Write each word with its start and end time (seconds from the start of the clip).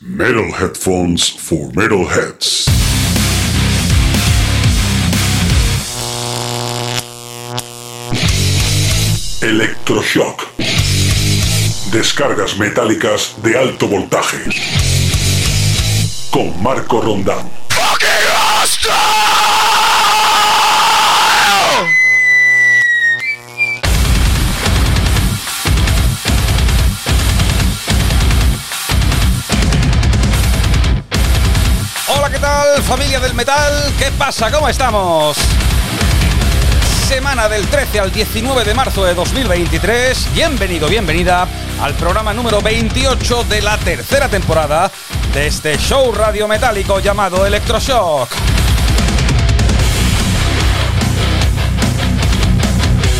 Metal 0.00 0.52
Headphones 0.52 1.28
for 1.28 1.72
Metalheads. 1.74 2.68
Electroshock. 9.42 10.46
Descargas 11.90 12.56
metálicas 12.56 13.34
de 13.42 13.58
alto 13.58 13.88
voltaje. 13.88 14.44
Con 16.30 16.62
Marco 16.62 17.00
Rondán. 17.00 17.65
Familia 32.86 33.18
del 33.18 33.34
metal? 33.34 33.92
¿Qué 33.98 34.12
pasa? 34.12 34.48
¿Cómo 34.48 34.68
estamos? 34.68 35.36
Semana 37.08 37.48
del 37.48 37.66
13 37.66 37.98
al 37.98 38.12
19 38.12 38.64
de 38.64 38.74
marzo 38.74 39.04
de 39.04 39.12
2023. 39.12 40.28
Bienvenido, 40.32 40.88
bienvenida 40.88 41.48
al 41.82 41.94
programa 41.94 42.32
número 42.32 42.60
28 42.62 43.44
de 43.44 43.62
la 43.62 43.76
tercera 43.78 44.28
temporada 44.28 44.92
de 45.34 45.48
este 45.48 45.76
show 45.78 46.12
radio 46.12 46.46
metálico 46.46 47.00
llamado 47.00 47.44
Electroshock. 47.44 48.28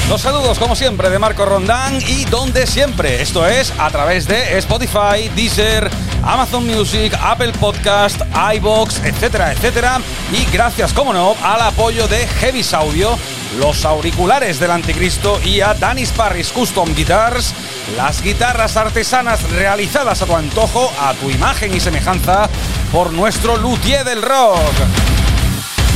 Los 0.08 0.20
saludos 0.20 0.60
como 0.60 0.76
siempre 0.76 1.10
de 1.10 1.18
Marco 1.18 1.44
Rondán 1.44 1.98
y 2.06 2.24
donde 2.26 2.68
siempre, 2.68 3.20
esto 3.20 3.44
es 3.44 3.72
a 3.76 3.90
través 3.90 4.28
de 4.28 4.56
Spotify, 4.58 5.28
Deezer, 5.34 5.90
Amazon 6.22 6.66
Music, 6.66 7.12
Apple 7.20 7.52
Podcast, 7.52 8.20
iBox, 8.54 9.04
etcétera, 9.04 9.52
etcétera. 9.52 10.00
Y 10.32 10.44
gracias, 10.52 10.92
como 10.92 11.12
no, 11.12 11.34
al 11.42 11.60
apoyo 11.60 12.08
de 12.08 12.26
Heavy 12.26 12.64
Audio, 12.72 13.18
los 13.58 13.84
auriculares 13.84 14.58
del 14.58 14.70
anticristo 14.70 15.40
y 15.44 15.60
a 15.60 15.74
Danis 15.74 16.10
Parris 16.10 16.50
Custom 16.52 16.94
Guitars, 16.94 17.54
las 17.96 18.22
guitarras 18.22 18.76
artesanas 18.76 19.42
realizadas 19.50 20.22
a 20.22 20.26
tu 20.26 20.36
antojo, 20.36 20.92
a 21.00 21.14
tu 21.14 21.30
imagen 21.30 21.74
y 21.74 21.80
semejanza, 21.80 22.48
por 22.92 23.12
nuestro 23.12 23.56
luthier 23.56 24.04
del 24.04 24.22
rock 24.22 24.72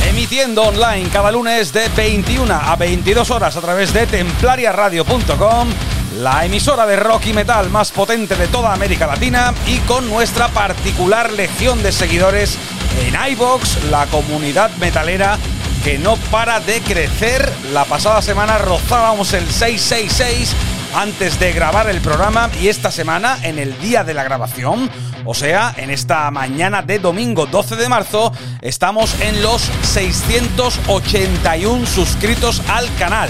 emitiendo 0.09 0.63
online 0.63 1.09
cada 1.09 1.31
lunes 1.31 1.71
de 1.71 1.87
21 1.89 2.53
a 2.53 2.75
22 2.75 3.29
horas 3.31 3.55
a 3.55 3.61
través 3.61 3.93
de 3.93 4.05
templariaradio.com, 4.07 5.69
la 6.17 6.45
emisora 6.45 6.85
de 6.85 6.95
rock 6.95 7.27
y 7.27 7.33
metal 7.33 7.69
más 7.69 7.91
potente 7.91 8.35
de 8.35 8.47
toda 8.47 8.73
América 8.73 9.07
Latina 9.07 9.53
y 9.67 9.77
con 9.79 10.09
nuestra 10.09 10.47
particular 10.49 11.31
legión 11.31 11.81
de 11.83 11.91
seguidores 11.91 12.57
en 13.05 13.15
iBox, 13.33 13.85
la 13.85 14.05
comunidad 14.07 14.71
metalera 14.77 15.37
que 15.83 15.97
no 15.97 16.15
para 16.29 16.59
de 16.59 16.81
crecer. 16.81 17.51
La 17.71 17.85
pasada 17.85 18.21
semana 18.21 18.57
rozábamos 18.57 19.33
el 19.33 19.49
666 19.49 20.53
antes 20.95 21.39
de 21.39 21.53
grabar 21.53 21.89
el 21.89 22.01
programa 22.01 22.49
y 22.61 22.67
esta 22.67 22.91
semana, 22.91 23.39
en 23.43 23.57
el 23.57 23.79
día 23.79 24.03
de 24.03 24.13
la 24.13 24.23
grabación, 24.23 24.91
o 25.25 25.33
sea, 25.33 25.73
en 25.77 25.89
esta 25.89 26.29
mañana 26.31 26.81
de 26.81 26.99
domingo 26.99 27.45
12 27.45 27.77
de 27.77 27.87
marzo, 27.87 28.33
estamos 28.61 29.15
en 29.21 29.41
los 29.41 29.61
681 29.83 31.85
suscritos 31.85 32.61
al 32.67 32.93
canal. 32.95 33.29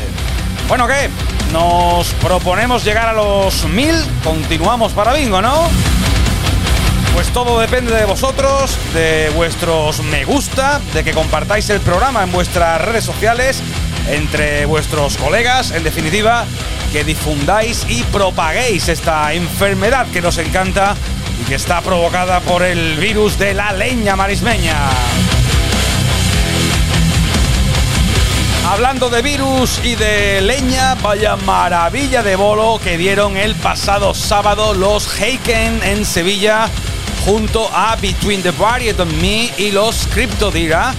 Bueno, 0.71 0.87
¿qué? 0.87 1.09
Nos 1.51 2.13
proponemos 2.13 2.85
llegar 2.85 3.09
a 3.09 3.11
los 3.11 3.65
1000, 3.65 3.93
continuamos 4.23 4.93
para 4.93 5.11
bingo, 5.11 5.41
¿no? 5.41 5.67
Pues 7.13 7.27
todo 7.33 7.59
depende 7.59 7.93
de 7.93 8.05
vosotros, 8.05 8.77
de 8.93 9.29
vuestros 9.35 10.01
me 10.03 10.23
gusta, 10.23 10.79
de 10.93 11.03
que 11.03 11.11
compartáis 11.11 11.69
el 11.71 11.81
programa 11.81 12.23
en 12.23 12.31
vuestras 12.31 12.79
redes 12.79 13.03
sociales, 13.03 13.61
entre 14.11 14.65
vuestros 14.65 15.17
colegas, 15.17 15.71
en 15.71 15.83
definitiva, 15.83 16.45
que 16.93 17.03
difundáis 17.03 17.85
y 17.89 18.03
propaguéis 18.03 18.87
esta 18.87 19.33
enfermedad 19.33 20.07
que 20.07 20.21
nos 20.21 20.37
encanta 20.37 20.95
y 21.41 21.49
que 21.49 21.55
está 21.55 21.81
provocada 21.81 22.39
por 22.39 22.63
el 22.63 22.95
virus 22.95 23.37
de 23.37 23.53
la 23.53 23.73
leña 23.73 24.15
marismeña. 24.15 24.77
Hablando 28.65 29.09
de 29.09 29.21
virus 29.21 29.81
y 29.83 29.95
de 29.95 30.39
leña, 30.41 30.95
vaya 30.95 31.35
maravilla 31.35 32.21
de 32.21 32.35
bolo 32.35 32.79
que 32.81 32.97
dieron 32.97 33.35
el 33.35 33.55
pasado 33.55 34.13
sábado 34.13 34.73
los 34.73 35.19
Heiken 35.19 35.81
en 35.83 36.05
Sevilla 36.05 36.69
junto 37.25 37.69
a 37.73 37.95
Between 37.95 38.43
the 38.43 38.51
Barrier 38.51 39.01
and 39.01 39.19
Me 39.19 39.51
y 39.57 39.71
los 39.71 40.07
Cryptodira. 40.07 40.93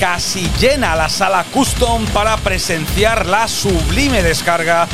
Casi 0.00 0.50
llena 0.58 0.96
la 0.96 1.08
sala 1.08 1.44
custom 1.52 2.04
para 2.06 2.36
presenciar 2.38 3.26
la 3.26 3.46
sublime 3.46 4.22
descarga 4.22 4.88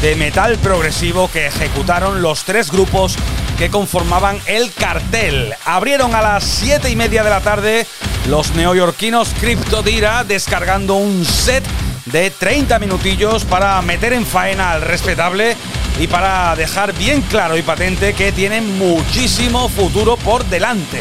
de 0.00 0.14
metal 0.14 0.56
progresivo 0.58 1.28
que 1.30 1.48
ejecutaron 1.48 2.22
los 2.22 2.44
tres 2.44 2.70
grupos 2.70 3.16
que 3.58 3.68
conformaban 3.68 4.40
el 4.46 4.72
cartel. 4.72 5.54
Abrieron 5.64 6.14
a 6.14 6.22
las 6.22 6.44
7 6.44 6.88
y 6.88 6.96
media 6.96 7.24
de 7.24 7.30
la 7.30 7.40
tarde 7.40 7.86
los 8.26 8.54
neoyorquinos 8.54 9.34
Cryptodira 9.40 10.24
descargando 10.24 10.94
un 10.94 11.24
set 11.24 11.64
de 12.06 12.30
30 12.30 12.78
minutillos 12.78 13.44
para 13.44 13.80
meter 13.82 14.12
en 14.12 14.26
faena 14.26 14.72
al 14.72 14.82
respetable 14.82 15.56
y 15.98 16.06
para 16.06 16.54
dejar 16.56 16.92
bien 16.94 17.22
claro 17.22 17.56
y 17.56 17.62
patente 17.62 18.14
que 18.14 18.32
tienen 18.32 18.78
muchísimo 18.78 19.68
futuro 19.68 20.16
por 20.16 20.44
delante. 20.46 21.00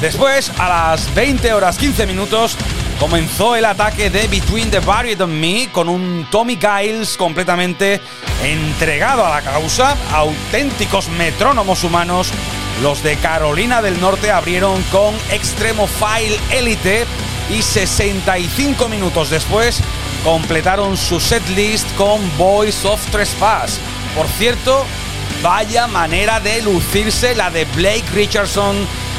Después, 0.00 0.52
a 0.58 0.68
las 0.68 1.12
20 1.14 1.52
horas 1.52 1.76
15 1.78 2.06
minutos, 2.06 2.56
comenzó 3.00 3.56
el 3.56 3.64
ataque 3.64 4.10
de 4.10 4.28
Between 4.28 4.70
the 4.70 4.80
Barrier 4.80 5.22
and 5.22 5.32
Me 5.32 5.68
con 5.72 5.88
un 5.88 6.26
Tommy 6.30 6.56
Giles 6.56 7.16
completamente 7.16 8.00
entregado 8.44 9.26
a 9.26 9.30
la 9.30 9.42
causa, 9.42 9.96
auténticos 10.12 11.08
metrónomos 11.08 11.82
humanos. 11.82 12.32
Los 12.82 13.02
de 13.02 13.16
Carolina 13.16 13.82
del 13.82 14.00
Norte 14.00 14.30
abrieron 14.30 14.80
con 14.84 15.14
Extremo 15.30 15.88
File 15.88 16.38
Elite 16.50 17.06
y 17.50 17.62
65 17.62 18.88
minutos 18.88 19.30
después 19.30 19.82
completaron 20.22 20.96
su 20.96 21.18
setlist 21.18 21.92
con 21.96 22.20
Voice 22.36 22.86
of 22.86 23.04
Trespass. 23.10 23.80
Por 24.14 24.28
cierto, 24.28 24.84
vaya 25.42 25.88
manera 25.88 26.38
de 26.38 26.62
lucirse 26.62 27.34
la 27.34 27.50
de 27.50 27.64
Blake 27.64 28.04
Richardson 28.14 28.76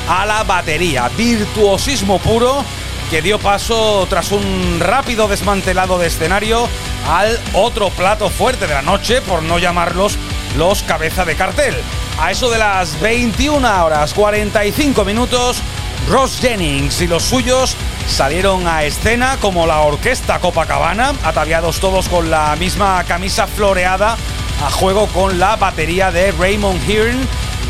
a 0.08 0.26
la 0.26 0.44
batería. 0.44 1.10
Virtuosismo 1.18 2.20
puro 2.20 2.64
que 3.10 3.22
dio 3.22 3.40
paso 3.40 4.06
tras 4.10 4.32
un 4.32 4.80
rápido 4.80 5.28
desmantelado 5.28 5.98
de 5.98 6.08
escenario 6.08 6.70
al 7.10 7.38
otro 7.54 7.90
plato 7.90 8.30
fuerte 8.30 8.68
de 8.68 8.74
la 8.74 8.84
noche, 8.84 9.22
por 9.22 9.44
no 9.44 9.58
llamarlos 9.58 10.18
los 10.58 10.84
cabeza 10.84 11.26
de 11.26 11.36
cartel. 11.36 11.76
A 12.22 12.32
eso 12.32 12.50
de 12.50 12.58
las 12.58 13.00
21 13.00 13.86
horas 13.86 14.14
45 14.14 15.06
minutos, 15.06 15.62
Ross 16.10 16.40
Jennings 16.42 17.00
y 17.02 17.08
los 17.08 17.24
suyos 17.24 17.78
salieron 18.10 18.68
a 18.68 18.84
escena 18.84 19.38
como 19.40 19.66
la 19.66 19.80
orquesta 19.80 20.40
Copacabana, 20.40 21.14
ataviados 21.24 21.80
todos 21.80 22.10
con 22.10 22.30
la 22.30 22.58
misma 22.58 23.02
camisa 23.06 23.48
floreada, 23.48 24.18
a 24.66 24.70
juego 24.70 25.08
con 25.08 25.40
la 25.40 25.56
batería 25.56 26.12
de 26.12 26.34
Raymond 26.34 26.82
Hearn, 26.90 27.18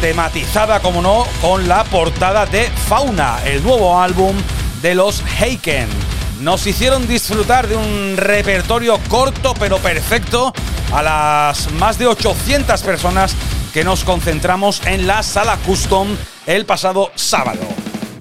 tematizada 0.02 0.80
como 0.80 1.04
no 1.04 1.28
con 1.42 1.68
la 1.68 1.84
portada 1.84 2.48
de 2.48 2.72
Fauna, 2.88 3.38
el 3.46 3.62
nuevo 3.62 4.02
álbum 4.02 4.36
de 4.82 4.96
los 4.96 5.24
Heiken. 5.40 5.88
Nos 6.42 6.66
hicieron 6.66 7.08
disfrutar 7.08 7.68
de 7.68 7.76
un 7.76 8.18
repertorio 8.18 9.00
corto 9.10 9.54
pero 9.60 9.78
perfecto 9.78 10.52
a 10.92 11.04
las 11.04 11.72
más 11.74 12.00
de 12.00 12.08
800 12.08 12.82
personas 12.82 13.36
que 13.74 13.84
nos 13.84 14.04
concentramos 14.04 14.82
en 14.86 15.08
la 15.08 15.24
sala 15.24 15.58
custom 15.66 16.08
el 16.46 16.66
pasado 16.66 17.12
sábado. 17.16 17.62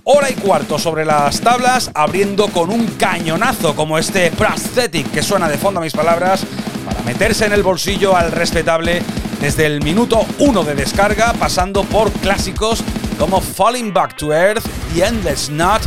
Hora 0.04 0.30
y 0.30 0.34
cuarto 0.34 0.78
sobre 0.78 1.04
las 1.04 1.40
tablas, 1.40 1.90
abriendo 1.94 2.48
con 2.48 2.70
un 2.70 2.86
cañonazo 2.86 3.74
como 3.74 3.98
este 3.98 4.30
prosthetic 4.30 5.10
que 5.10 5.22
suena 5.22 5.48
de 5.48 5.58
fondo 5.58 5.80
a 5.80 5.82
mis 5.82 5.92
palabras, 5.92 6.44
para 6.86 7.02
meterse 7.02 7.46
en 7.46 7.52
el 7.52 7.62
bolsillo 7.62 8.16
al 8.16 8.32
respetable 8.32 9.02
desde 9.40 9.66
el 9.66 9.82
minuto 9.82 10.24
1 10.38 10.64
de 10.64 10.74
descarga, 10.74 11.32
pasando 11.34 11.84
por 11.84 12.10
clásicos 12.12 12.82
como 13.18 13.40
Falling 13.40 13.92
Back 13.92 14.16
to 14.16 14.32
Earth, 14.32 14.64
The 14.94 15.04
Endless 15.04 15.48
Knot, 15.48 15.82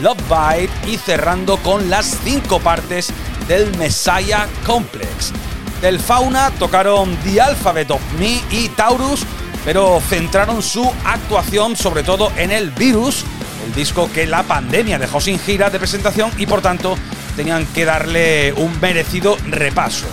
Love 0.00 0.18
Bite 0.28 0.72
y 0.90 0.96
cerrando 0.96 1.56
con 1.58 1.90
las 1.90 2.18
cinco 2.24 2.60
partes 2.60 3.10
del 3.48 3.76
Messiah 3.76 4.46
Complex. 4.64 5.32
Del 5.80 6.00
Fauna 6.00 6.50
tocaron 6.58 7.16
The 7.18 7.40
Alphabet 7.40 7.90
of 7.92 8.00
Me 8.18 8.40
y 8.50 8.68
Taurus, 8.70 9.24
pero 9.64 10.00
centraron 10.00 10.60
su 10.62 10.90
actuación 11.04 11.76
sobre 11.76 12.02
todo 12.02 12.32
en 12.36 12.50
el 12.50 12.70
Virus, 12.70 13.24
el 13.64 13.74
disco 13.74 14.10
que 14.12 14.26
la 14.26 14.42
pandemia 14.42 14.98
dejó 14.98 15.20
sin 15.20 15.38
gira 15.38 15.70
de 15.70 15.78
presentación 15.78 16.32
y 16.36 16.46
por 16.46 16.62
tanto 16.62 16.96
tenían 17.36 17.64
que 17.66 17.84
darle 17.84 18.52
un 18.54 18.80
merecido 18.80 19.36
repaso. 19.46 20.06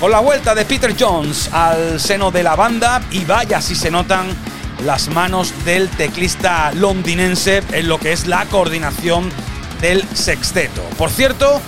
Con 0.00 0.10
la 0.10 0.18
vuelta 0.18 0.54
de 0.54 0.64
Peter 0.64 0.94
Jones 0.98 1.50
al 1.52 2.00
seno 2.00 2.32
de 2.32 2.42
la 2.42 2.56
banda, 2.56 3.00
y 3.12 3.24
vaya 3.24 3.60
si 3.60 3.76
se 3.76 3.90
notan 3.92 4.26
las 4.84 5.08
manos 5.08 5.52
del 5.64 5.88
teclista 5.88 6.72
londinense 6.72 7.62
en 7.72 7.88
lo 7.88 7.98
que 7.98 8.12
es 8.12 8.26
la 8.26 8.44
coordinación 8.46 9.30
del 9.80 10.04
sexteto. 10.14 10.82
Por 10.98 11.10
cierto, 11.10 11.62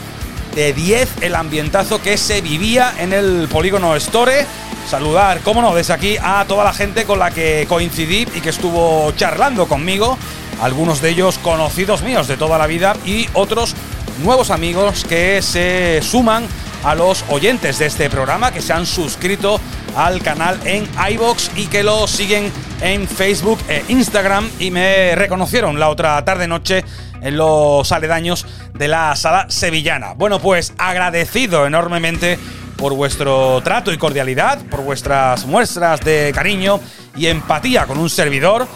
de 0.59 0.73
10 0.73 1.23
el 1.23 1.37
ambientazo 1.37 2.03
que 2.03 2.19
se 2.19 2.41
vivía 2.41 2.93
en 2.99 3.13
el 3.13 3.47
polígono 3.47 3.95
Store. 3.95 4.45
Saludar, 4.91 5.39
cómo 5.45 5.63
no, 5.63 5.73
desde 5.73 5.93
aquí 5.93 6.17
a 6.21 6.45
toda 6.49 6.65
la 6.65 6.73
gente 6.73 7.05
con 7.05 7.21
la 7.21 7.31
que 7.31 7.65
coincidí 7.69 8.27
y 8.35 8.41
que 8.41 8.49
estuvo 8.49 9.13
charlando 9.13 9.69
conmigo. 9.69 10.19
Algunos 10.61 11.01
de 11.01 11.11
ellos 11.11 11.39
conocidos 11.39 12.03
míos 12.03 12.27
de 12.27 12.37
toda 12.37 12.59
la 12.59 12.67
vida 12.67 12.97
y 13.07 13.29
otros 13.35 13.77
nuevos 14.25 14.51
amigos 14.51 15.05
que 15.05 15.43
se 15.43 16.01
suman 16.03 16.45
a 16.83 16.97
los 16.97 17.25
oyentes 17.29 17.79
de 17.79 17.87
este 17.87 18.11
programa 18.11 18.51
que 18.51 18.61
se 18.61 18.73
han 18.73 18.85
suscrito 18.85 19.61
al 19.95 20.21
canal 20.23 20.59
en 20.65 20.89
iBox 21.13 21.53
y 21.55 21.69
que 21.69 21.85
lo 21.85 22.09
siguen 22.09 22.51
en 22.81 23.07
Facebook 23.07 23.61
e 23.69 23.85
Instagram 23.87 24.51
y 24.59 24.73
me 24.73 25.15
reconocieron 25.15 25.79
la 25.79 25.89
otra 25.89 26.25
tarde 26.25 26.49
noche 26.49 26.85
en 27.21 27.37
los 27.37 27.91
aledaños 27.93 28.47
de 28.75 28.89
la 28.89 29.15
sala 29.17 29.47
sevillana. 29.49 30.15
Bueno, 30.15 30.39
pues 30.41 30.73
agradecido 30.79 31.67
enormemente 31.67 32.39
por 32.77 32.95
vuestro 32.95 33.61
trato 33.63 33.93
y 33.93 33.99
cordialidad, 33.99 34.59
por 34.71 34.83
vuestras 34.83 35.47
muestras 35.47 36.01
de 36.01 36.31
cariño 36.35 36.81
y 37.17 37.27
empatía 37.27 37.87
con 37.87 37.99
un 37.99 38.09
servidor. 38.09 38.67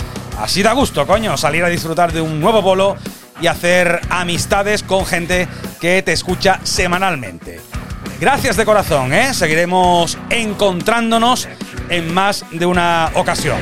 Así 0.40 0.62
da 0.62 0.72
gusto, 0.72 1.06
coño, 1.06 1.36
salir 1.36 1.64
a 1.64 1.68
disfrutar 1.68 2.12
de 2.12 2.20
un 2.20 2.40
nuevo 2.40 2.62
bolo 2.62 2.96
y 3.40 3.46
hacer 3.46 4.00
amistades 4.10 4.82
con 4.82 5.06
gente 5.06 5.48
que 5.80 6.02
te 6.02 6.12
escucha 6.12 6.60
semanalmente. 6.64 7.60
Gracias 8.20 8.56
de 8.56 8.64
corazón, 8.64 9.12
¿eh? 9.12 9.34
Seguiremos 9.34 10.16
encontrándonos 10.30 11.48
en 11.88 12.12
más 12.14 12.44
de 12.50 12.66
una 12.66 13.10
ocasión. 13.14 13.58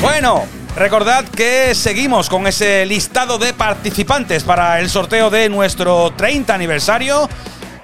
Bueno, 0.00 0.44
recordad 0.76 1.24
que 1.24 1.74
seguimos 1.74 2.28
con 2.28 2.46
ese 2.46 2.86
listado 2.86 3.38
de 3.38 3.52
participantes 3.52 4.44
para 4.44 4.80
el 4.80 4.88
sorteo 4.88 5.30
de 5.30 5.48
nuestro 5.48 6.12
30 6.16 6.54
aniversario. 6.54 7.28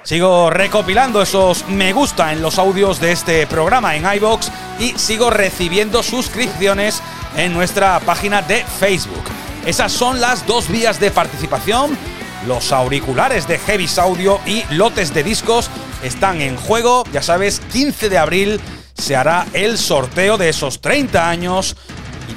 Sigo 0.03 0.49
recopilando 0.49 1.21
esos 1.21 1.67
me 1.67 1.91
gusta 1.93 2.31
en 2.31 2.41
los 2.41 2.57
audios 2.57 2.99
de 2.99 3.11
este 3.11 3.45
programa 3.47 3.95
en 3.95 4.05
iBox 4.15 4.51
y 4.79 4.91
sigo 4.97 5.29
recibiendo 5.29 6.01
suscripciones 6.01 7.01
en 7.35 7.53
nuestra 7.53 7.99
página 7.99 8.41
de 8.41 8.63
Facebook. 8.63 9.23
Esas 9.65 9.91
son 9.91 10.21
las 10.21 10.45
dos 10.47 10.69
vías 10.69 10.99
de 10.99 11.11
participación 11.11 11.97
los 12.45 12.71
auriculares 12.71 13.47
de 13.47 13.57
Heavy 13.57 13.87
Audio 13.97 14.39
y 14.45 14.63
lotes 14.73 15.13
de 15.13 15.23
discos 15.23 15.69
están 16.03 16.41
en 16.41 16.55
juego. 16.55 17.03
Ya 17.11 17.21
sabes, 17.21 17.59
15 17.71 18.09
de 18.09 18.17
abril 18.17 18.61
se 18.93 19.15
hará 19.15 19.45
el 19.53 19.77
sorteo 19.77 20.37
de 20.37 20.49
esos 20.49 20.79
30 20.81 21.29
años 21.29 21.75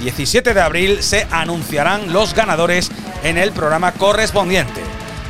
17 0.01 0.55
de 0.55 0.61
abril 0.61 1.03
se 1.03 1.27
anunciarán 1.31 2.13
los 2.13 2.35
ganadores 2.35 2.91
en 3.23 3.37
el 3.39 3.53
programa 3.53 3.93
correspondiente. 3.93 4.81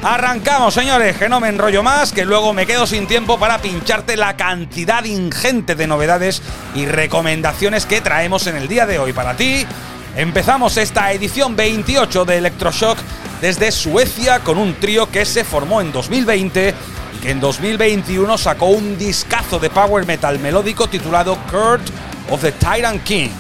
Arrancamos, 0.02 0.72
señores, 0.72 1.19
que 1.19 1.28
no 1.28 1.40
me 1.40 1.49
enrollo 1.49 1.82
más, 1.82 2.12
que 2.12 2.25
luego 2.25 2.55
me 2.55 2.64
quedo 2.67 2.87
sin 2.87 3.06
tiempo 3.06 3.38
para 3.38 3.58
pincharte 3.58 4.17
la 4.17 4.34
cantidad 4.34 5.05
ingente 5.05 5.75
de 5.75 5.87
novedades 5.87 6.40
y 6.75 6.87
recomendaciones 6.87 7.84
que 7.84 8.00
traemos 8.00 8.46
en 8.46 8.56
el 8.56 8.67
día 8.67 8.87
de 8.87 8.99
hoy 8.99 9.12
para 9.12 9.37
ti. 9.37 9.67
Empezamos 10.17 10.78
esta 10.78 11.12
edición 11.12 11.55
28 11.55 12.25
de 12.25 12.38
Electroshock 12.38 12.96
desde 13.43 13.70
Suecia 13.72 14.40
con 14.40 14.56
un 14.56 14.75
trío 14.75 15.11
que 15.11 15.26
se 15.26 15.44
formó 15.44 15.82
en 15.82 15.93
2020 15.93 16.75
y 17.17 17.19
que 17.19 17.31
en 17.31 17.40
2021 17.40 18.38
sacó 18.38 18.67
un 18.67 18.96
discazo 18.96 19.58
de 19.58 19.69
power 19.69 20.06
metal 20.06 20.38
melódico 20.38 20.88
titulado 20.88 21.37
Kurt 21.50 21.82
of 22.31 22.40
the 22.40 22.52
Tyrant 22.52 23.02
King. 23.05 23.31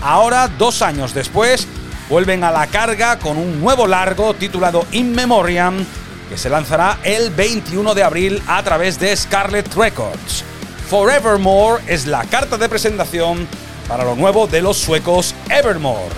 Ahora, 0.00 0.48
dos 0.48 0.82
años 0.82 1.14
después, 1.14 1.66
vuelven 2.08 2.44
a 2.44 2.50
la 2.50 2.66
carga 2.66 3.18
con 3.18 3.36
un 3.36 3.60
nuevo 3.60 3.86
largo 3.86 4.34
titulado 4.34 4.86
In 4.92 5.12
Memoriam 5.12 5.84
que 6.28 6.36
se 6.36 6.50
lanzará 6.50 6.98
el 7.04 7.30
21 7.30 7.94
de 7.94 8.02
abril 8.02 8.42
a 8.46 8.62
través 8.62 8.98
de 9.00 9.16
Scarlet 9.16 9.72
Records. 9.74 10.44
Forevermore 10.88 11.82
es 11.86 12.06
la 12.06 12.24
carta 12.24 12.56
de 12.56 12.68
presentación 12.68 13.48
para 13.88 14.04
lo 14.04 14.14
nuevo 14.14 14.46
de 14.46 14.62
los 14.62 14.76
suecos 14.76 15.34
Evermore. 15.48 16.14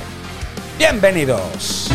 Bienvenidos. 0.78 1.88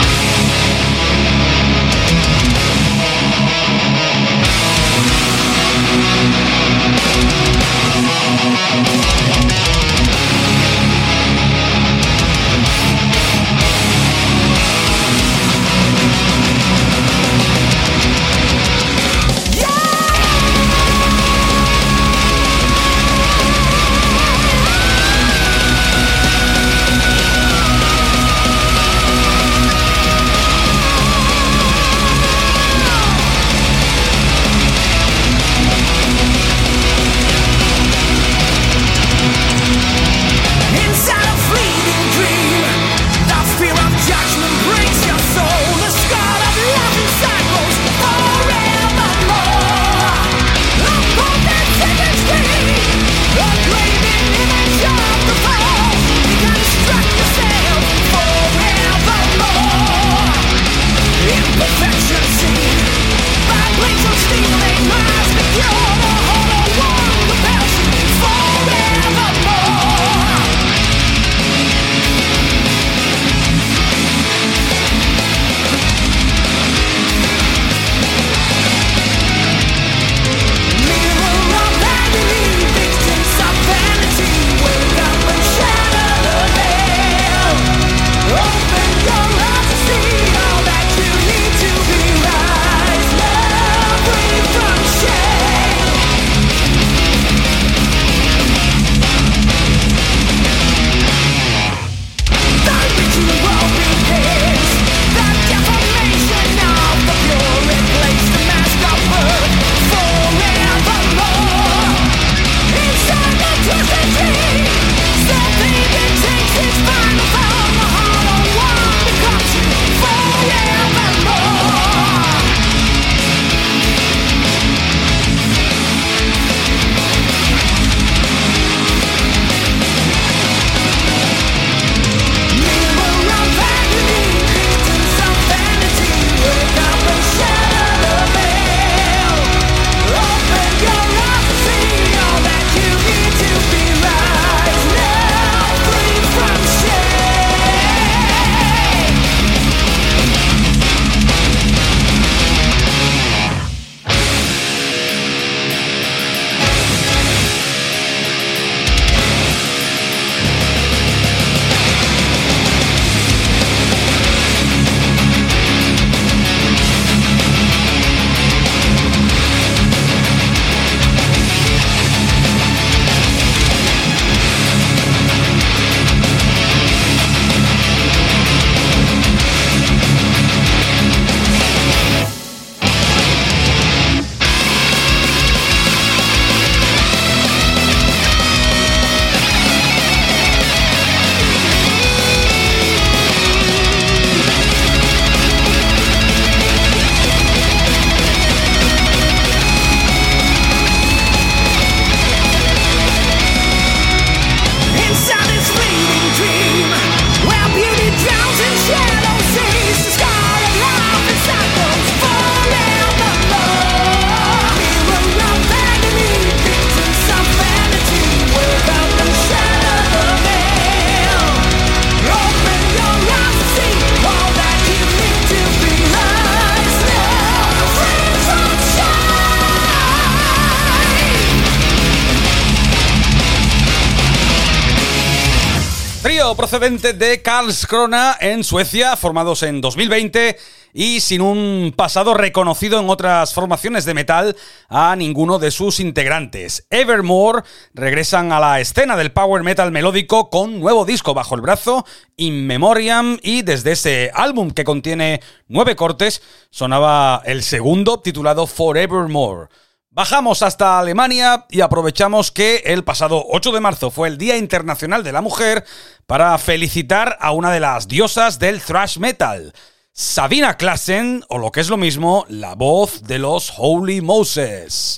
De 236.80 237.42
Karlskrona 237.42 238.36
en 238.38 238.66
Suecia, 238.66 239.16
formados 239.16 239.64
en 239.64 239.80
2020 239.80 240.58
y 240.94 241.22
sin 241.22 241.40
un 241.40 241.94
pasado 241.96 242.34
reconocido 242.34 243.00
en 243.00 243.10
otras 243.10 243.54
formaciones 243.54 244.04
de 244.04 244.14
metal 244.14 244.58
a 244.90 245.16
ninguno 245.16 245.58
de 245.58 245.72
sus 245.72 246.02
integrantes. 246.02 246.86
Evermore 246.90 247.64
regresan 247.94 248.52
a 248.52 248.60
la 248.60 248.82
escena 248.82 249.16
del 249.16 249.32
power 249.32 249.64
metal 249.64 249.94
melódico 249.94 250.50
con 250.50 250.82
nuevo 250.82 251.06
disco 251.06 251.34
bajo 251.34 251.56
el 251.56 251.62
brazo, 251.62 252.06
In 252.36 252.68
Memoriam, 252.68 253.40
y 253.42 253.62
desde 253.62 253.94
ese 253.94 254.32
álbum 254.34 254.72
que 254.72 254.84
contiene 254.84 255.40
nueve 255.70 255.96
cortes 255.96 256.42
sonaba 256.72 257.42
el 257.46 257.64
segundo 257.64 258.20
titulado 258.20 258.68
Forevermore. 258.68 259.70
Bajamos 260.16 260.62
hasta 260.62 260.98
Alemania 260.98 261.66
y 261.70 261.82
aprovechamos 261.82 262.50
que 262.50 262.84
el 262.86 263.04
pasado 263.04 263.48
8 263.50 263.74
de 263.74 263.82
marzo 263.82 264.12
fue 264.12 264.30
el 264.30 264.38
Día 264.38 264.56
Internacional 264.56 265.26
de 265.26 265.34
la 265.34 265.42
Mujer 265.42 265.84
para 266.26 266.58
felicitar 266.58 267.38
a 267.42 267.52
una 267.52 267.70
de 267.74 267.82
las 267.82 268.08
diosas 268.08 268.58
del 268.58 268.82
thrash 268.82 269.18
metal, 269.18 269.74
Sabina 270.14 270.78
Klassen, 270.78 271.44
o 271.50 271.58
lo 271.58 271.70
que 271.74 271.82
es 271.82 271.90
lo 271.90 271.98
mismo, 271.98 272.46
la 272.48 272.76
voz 272.76 273.24
de 273.24 273.40
los 273.40 273.74
Holy 273.78 274.22
Moses. 274.22 275.18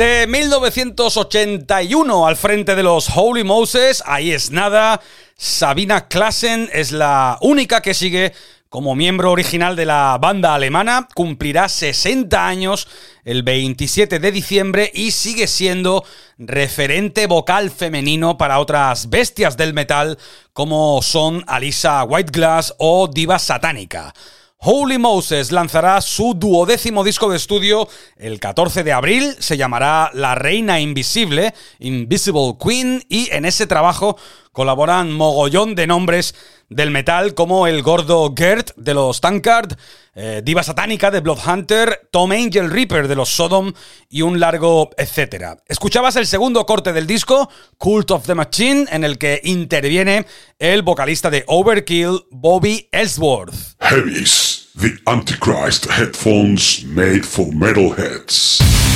Desde 0.00 0.26
1981 0.28 2.26
al 2.26 2.36
frente 2.36 2.74
de 2.74 2.82
los 2.82 3.10
Holy 3.14 3.44
Moses, 3.44 4.02
ahí 4.06 4.32
es 4.32 4.50
nada. 4.50 5.02
Sabina 5.36 6.08
Klassen 6.08 6.70
es 6.72 6.90
la 6.90 7.36
única 7.42 7.82
que 7.82 7.92
sigue 7.92 8.32
como 8.70 8.94
miembro 8.94 9.30
original 9.30 9.76
de 9.76 9.84
la 9.84 10.16
banda 10.18 10.54
alemana, 10.54 11.06
cumplirá 11.14 11.68
60 11.68 12.46
años 12.46 12.88
el 13.26 13.42
27 13.42 14.20
de 14.20 14.32
diciembre 14.32 14.90
y 14.94 15.10
sigue 15.10 15.46
siendo 15.46 16.02
referente 16.38 17.26
vocal 17.26 17.70
femenino 17.70 18.38
para 18.38 18.58
otras 18.58 19.10
bestias 19.10 19.58
del 19.58 19.74
metal 19.74 20.16
como 20.54 21.02
son 21.02 21.44
Alisa 21.46 22.04
Whiteglass 22.04 22.74
o 22.78 23.06
Diva 23.06 23.38
Satánica. 23.38 24.14
Holy 24.62 24.98
Moses 24.98 25.52
lanzará 25.52 26.02
su 26.02 26.34
duodécimo 26.34 27.02
disco 27.02 27.30
de 27.30 27.38
estudio 27.38 27.88
el 28.18 28.38
14 28.38 28.84
de 28.84 28.92
abril, 28.92 29.34
se 29.38 29.56
llamará 29.56 30.10
La 30.12 30.34
Reina 30.34 30.80
Invisible, 30.80 31.54
Invisible 31.78 32.56
Queen, 32.62 33.02
y 33.08 33.30
en 33.32 33.46
ese 33.46 33.66
trabajo 33.66 34.18
colaboran 34.52 35.12
mogollón 35.12 35.74
de 35.74 35.86
nombres 35.86 36.34
del 36.68 36.90
metal 36.90 37.34
como 37.34 37.66
el 37.66 37.82
gordo 37.82 38.32
Gert 38.36 38.72
de 38.76 38.94
los 38.94 39.20
Tankard, 39.20 39.76
eh, 40.14 40.40
Diva 40.44 40.62
Satánica 40.62 41.10
de 41.10 41.20
Bloodhunter, 41.20 42.08
Tom 42.10 42.32
Angel 42.32 42.70
Reaper 42.70 43.08
de 43.08 43.16
los 43.16 43.28
Sodom 43.28 43.72
y 44.08 44.22
un 44.22 44.40
largo 44.40 44.90
etcétera. 44.96 45.56
Escuchabas 45.68 46.16
el 46.16 46.26
segundo 46.26 46.66
corte 46.66 46.92
del 46.92 47.06
disco, 47.06 47.48
Cult 47.78 48.10
of 48.10 48.26
the 48.26 48.34
Machine, 48.34 48.86
en 48.90 49.04
el 49.04 49.18
que 49.18 49.40
interviene 49.44 50.26
el 50.58 50.82
vocalista 50.82 51.30
de 51.30 51.44
Overkill, 51.46 52.26
Bobby 52.30 52.88
Ellsworth. 52.92 53.54
Heavies, 53.80 54.49
the 54.74 54.96
Antichrist 55.06 55.86
headphones 55.86 56.84
made 56.84 57.26
for 57.26 57.46
metalheads. 57.46 58.89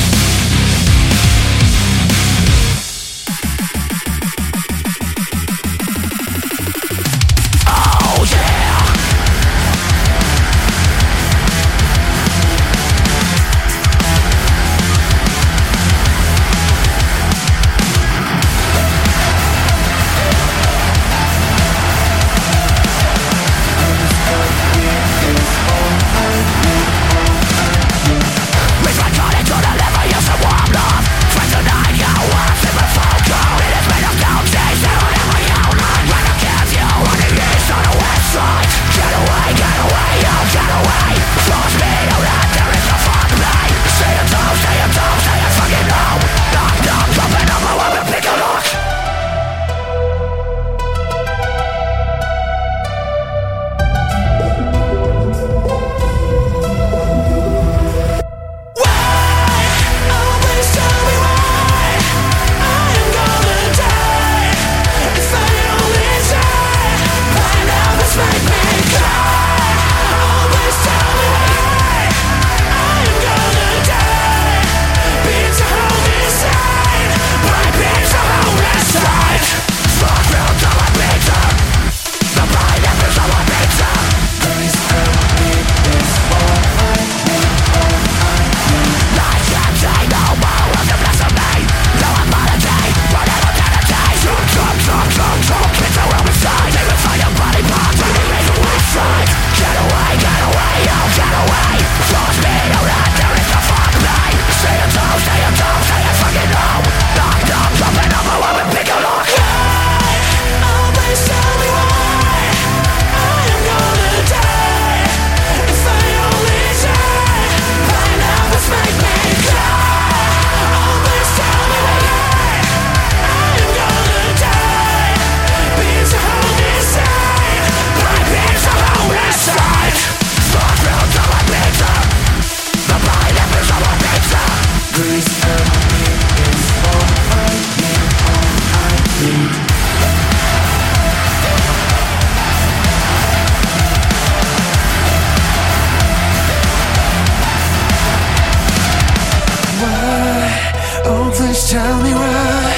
please 151.36 151.68
tell 151.68 151.97
me 152.02 152.12
why 152.14 152.73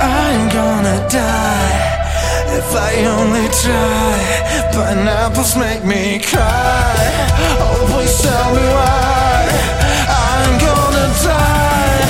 I'm 0.00 0.48
gonna 0.48 0.98
die 1.08 1.78
if 2.58 2.74
I 2.74 3.04
only 3.16 3.46
try. 3.62 4.18
Pineapples 4.72 5.56
make 5.56 5.84
me 5.84 6.18
cry. 6.18 6.94
Oh, 7.62 7.86
please 7.90 8.16
tell 8.20 8.50
me 8.56 8.64
why 8.76 9.48
I'm 10.26 10.52
gonna 10.66 11.08
die. 11.22 12.06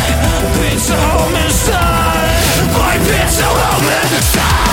Pizza 0.57 0.97
home 0.97 1.37
inside. 1.45 2.39
My 2.77 2.95
pizza 3.07 3.45
home 3.45 3.89
inside. 4.17 4.69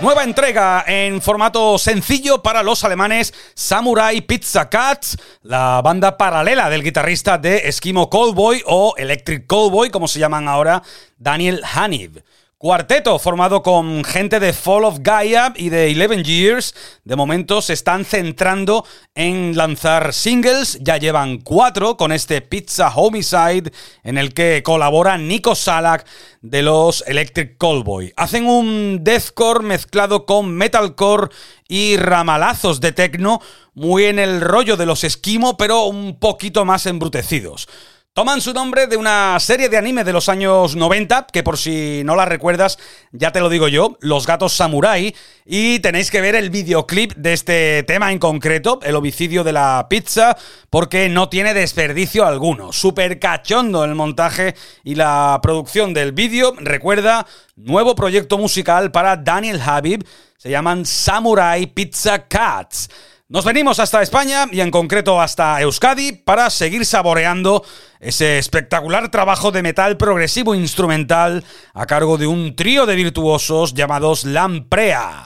Nueva 0.00 0.22
entrega 0.22 0.84
en 0.86 1.20
formato 1.20 1.76
sencillo 1.76 2.40
para 2.40 2.62
los 2.62 2.84
alemanes 2.84 3.34
Samurai 3.54 4.20
Pizza 4.20 4.68
Cats, 4.68 5.16
la 5.42 5.82
banda 5.82 6.16
paralela 6.16 6.70
del 6.70 6.84
guitarrista 6.84 7.36
de 7.36 7.68
Eskimo 7.68 8.08
Callboy 8.08 8.62
o 8.66 8.94
Electric 8.96 9.48
Callboy, 9.48 9.90
como 9.90 10.06
se 10.06 10.20
llaman 10.20 10.46
ahora, 10.46 10.84
Daniel 11.16 11.62
Hanif. 11.74 12.18
Cuarteto 12.60 13.20
formado 13.20 13.62
con 13.62 14.02
gente 14.02 14.40
de 14.40 14.52
Fall 14.52 14.82
of 14.82 14.98
Gaia 14.98 15.52
y 15.54 15.68
de 15.68 15.92
Eleven 15.92 16.24
Years. 16.24 16.74
De 17.04 17.14
momento 17.14 17.62
se 17.62 17.72
están 17.72 18.04
centrando 18.04 18.84
en 19.14 19.56
lanzar 19.56 20.12
singles. 20.12 20.76
Ya 20.80 20.96
llevan 20.96 21.38
cuatro 21.38 21.96
con 21.96 22.10
este 22.10 22.40
Pizza 22.40 22.88
Homicide 22.88 23.70
en 24.02 24.18
el 24.18 24.34
que 24.34 24.64
colabora 24.64 25.16
Nico 25.18 25.54
Salak 25.54 26.04
de 26.40 26.62
los 26.62 27.04
Electric 27.06 27.56
Callboy. 27.58 28.12
Hacen 28.16 28.44
un 28.46 29.04
deathcore 29.04 29.62
mezclado 29.62 30.26
con 30.26 30.52
metalcore 30.52 31.28
y 31.68 31.96
ramalazos 31.96 32.80
de 32.80 32.90
techno, 32.90 33.40
muy 33.74 34.06
en 34.06 34.18
el 34.18 34.40
rollo 34.40 34.76
de 34.76 34.86
los 34.86 35.04
esquimo, 35.04 35.56
pero 35.56 35.84
un 35.84 36.18
poquito 36.18 36.64
más 36.64 36.86
embrutecidos. 36.86 37.68
Toman 38.12 38.40
su 38.40 38.52
nombre 38.52 38.88
de 38.88 38.96
una 38.96 39.38
serie 39.38 39.68
de 39.68 39.76
anime 39.76 40.02
de 40.02 40.12
los 40.12 40.28
años 40.28 40.74
90, 40.74 41.28
que 41.32 41.44
por 41.44 41.56
si 41.56 42.02
no 42.04 42.16
la 42.16 42.24
recuerdas, 42.24 42.76
ya 43.12 43.30
te 43.30 43.38
lo 43.38 43.48
digo 43.48 43.68
yo, 43.68 43.96
Los 44.00 44.26
Gatos 44.26 44.54
Samurai, 44.54 45.14
y 45.46 45.78
tenéis 45.78 46.10
que 46.10 46.20
ver 46.20 46.34
el 46.34 46.50
videoclip 46.50 47.12
de 47.14 47.32
este 47.32 47.84
tema 47.84 48.10
en 48.10 48.18
concreto, 48.18 48.80
el 48.82 48.96
homicidio 48.96 49.44
de 49.44 49.52
la 49.52 49.86
pizza, 49.88 50.36
porque 50.68 51.08
no 51.08 51.28
tiene 51.28 51.54
desperdicio 51.54 52.26
alguno. 52.26 52.72
Súper 52.72 53.20
cachondo 53.20 53.84
el 53.84 53.94
montaje 53.94 54.56
y 54.82 54.96
la 54.96 55.38
producción 55.40 55.94
del 55.94 56.10
vídeo. 56.10 56.54
Recuerda, 56.58 57.24
nuevo 57.54 57.94
proyecto 57.94 58.36
musical 58.36 58.90
para 58.90 59.16
Daniel 59.16 59.60
Habib, 59.64 60.04
se 60.36 60.50
llaman 60.50 60.84
Samurai 60.86 61.66
Pizza 61.66 62.26
Cats. 62.26 62.88
Nos 63.30 63.44
venimos 63.44 63.78
hasta 63.78 64.00
España 64.00 64.46
y 64.50 64.62
en 64.62 64.70
concreto 64.70 65.20
hasta 65.20 65.60
Euskadi 65.60 66.12
para 66.12 66.48
seguir 66.48 66.86
saboreando 66.86 67.62
ese 68.00 68.38
espectacular 68.38 69.10
trabajo 69.10 69.50
de 69.50 69.62
metal 69.62 69.98
progresivo 69.98 70.54
instrumental 70.54 71.44
a 71.74 71.84
cargo 71.84 72.16
de 72.16 72.26
un 72.26 72.56
trío 72.56 72.86
de 72.86 72.96
virtuosos 72.96 73.74
llamados 73.74 74.24
Lamprea. 74.24 75.24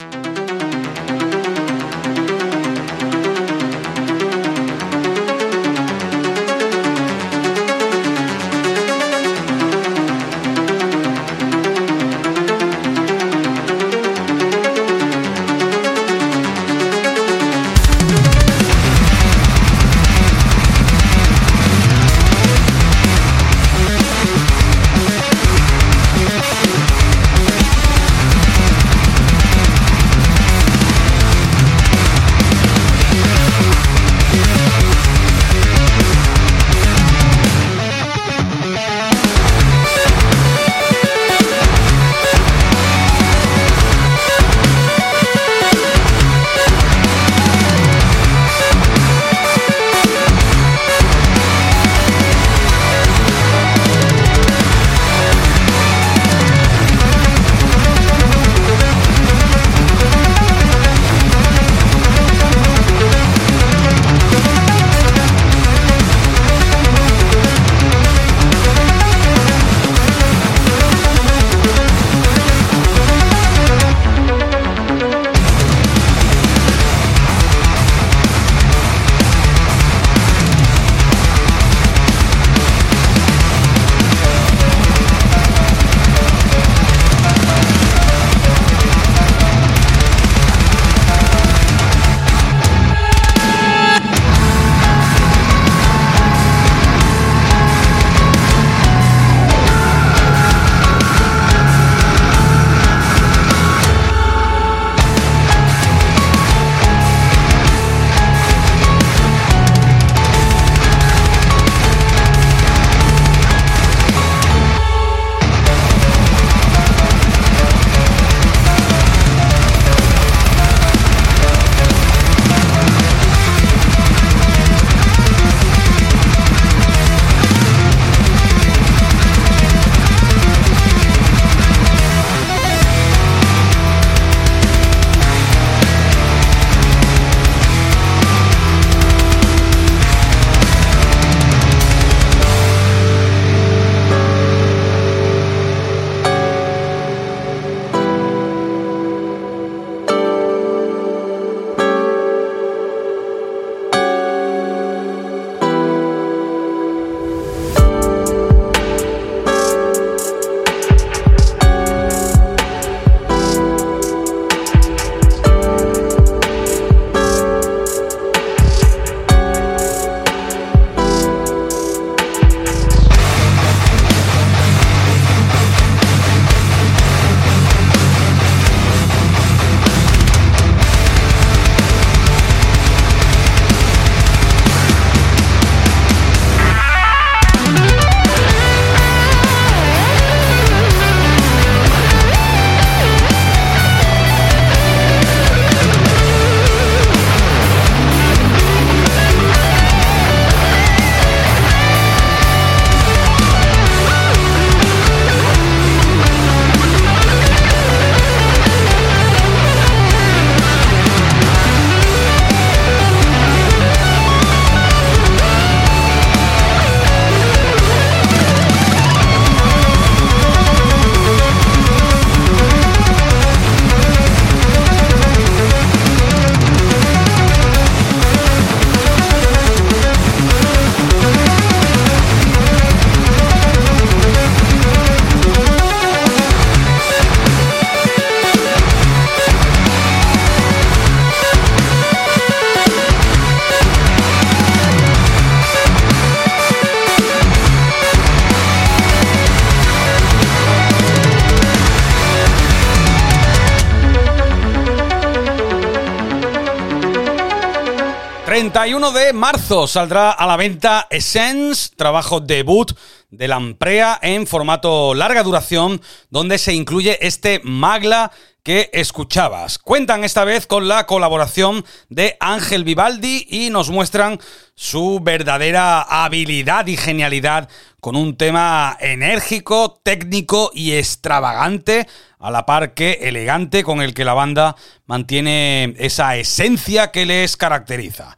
31 258.53 259.11
de 259.13 259.33
marzo 259.33 259.87
saldrá 259.87 260.29
a 260.29 260.45
la 260.45 260.55
venta 260.57 261.07
Essence, 261.09 261.89
trabajo 261.95 262.39
debut 262.39 262.91
de 263.31 263.47
la 263.47 263.55
Amprea 263.55 264.19
en 264.21 264.45
formato 264.45 265.15
larga 265.15 265.41
duración, 265.41 265.99
donde 266.29 266.59
se 266.59 266.71
incluye 266.71 267.17
este 267.25 267.61
Magla 267.63 268.31
que 268.63 268.89
escuchabas. 268.93 269.77
Cuentan 269.77 270.23
esta 270.23 270.45
vez 270.45 270.65
con 270.65 270.87
la 270.87 271.05
colaboración 271.05 271.85
de 272.09 272.37
Ángel 272.39 272.85
Vivaldi 272.85 273.45
y 273.49 273.69
nos 273.69 273.89
muestran 273.89 274.39
su 274.73 275.19
verdadera 275.21 276.01
habilidad 276.01 276.87
y 276.87 276.97
genialidad 276.97 277.69
con 277.99 278.15
un 278.15 278.37
tema 278.37 278.97
enérgico, 278.99 279.99
técnico 280.01 280.71
y 280.73 280.93
extravagante, 280.93 282.07
a 282.39 282.51
la 282.51 282.65
par 282.65 282.93
que 282.93 283.19
elegante 283.21 283.83
con 283.83 284.01
el 284.01 284.13
que 284.13 284.25
la 284.25 284.33
banda 284.33 284.75
mantiene 285.05 285.93
esa 285.97 286.35
esencia 286.35 287.11
que 287.11 287.25
les 287.25 287.55
caracteriza. 287.55 288.35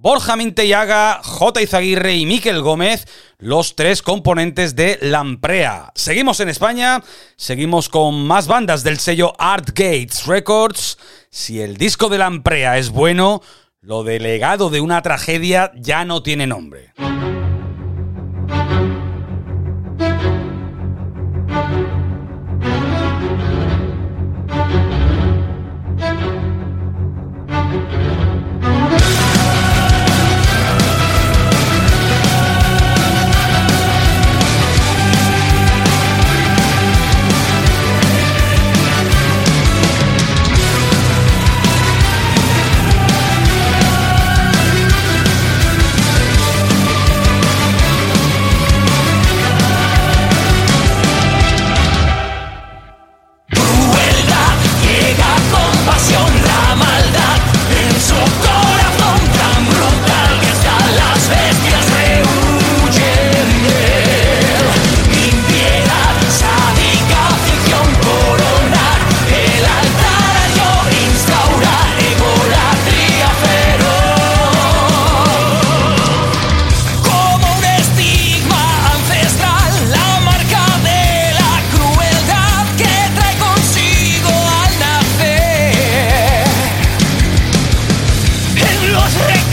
Borja 0.00 0.36
Mintellaga, 0.36 1.20
J. 1.24 1.60
Izaguirre 1.60 2.14
y 2.14 2.24
Miquel 2.24 2.62
Gómez, 2.62 3.08
los 3.38 3.74
tres 3.74 4.00
componentes 4.00 4.76
de 4.76 4.96
Lamprea. 5.02 5.90
Seguimos 5.96 6.38
en 6.38 6.48
España, 6.48 7.02
seguimos 7.34 7.88
con 7.88 8.24
más 8.24 8.46
bandas 8.46 8.84
del 8.84 9.00
sello 9.00 9.32
Art 9.40 9.70
Gates 9.70 10.26
Records. 10.26 10.98
Si 11.30 11.60
el 11.60 11.76
disco 11.76 12.08
de 12.08 12.18
Lamprea 12.18 12.78
es 12.78 12.90
bueno, 12.90 13.42
lo 13.80 14.04
delegado 14.04 14.70
de 14.70 14.80
una 14.80 15.02
tragedia 15.02 15.72
ya 15.74 16.04
no 16.04 16.22
tiene 16.22 16.46
nombre. 16.46 16.92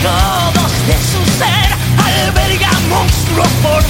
todos 0.06 0.72
de 0.86 0.94
su 1.10 1.20
ser 1.38 1.68
alberga 2.06 2.70
monstruos 2.88 3.48
por 3.62 3.82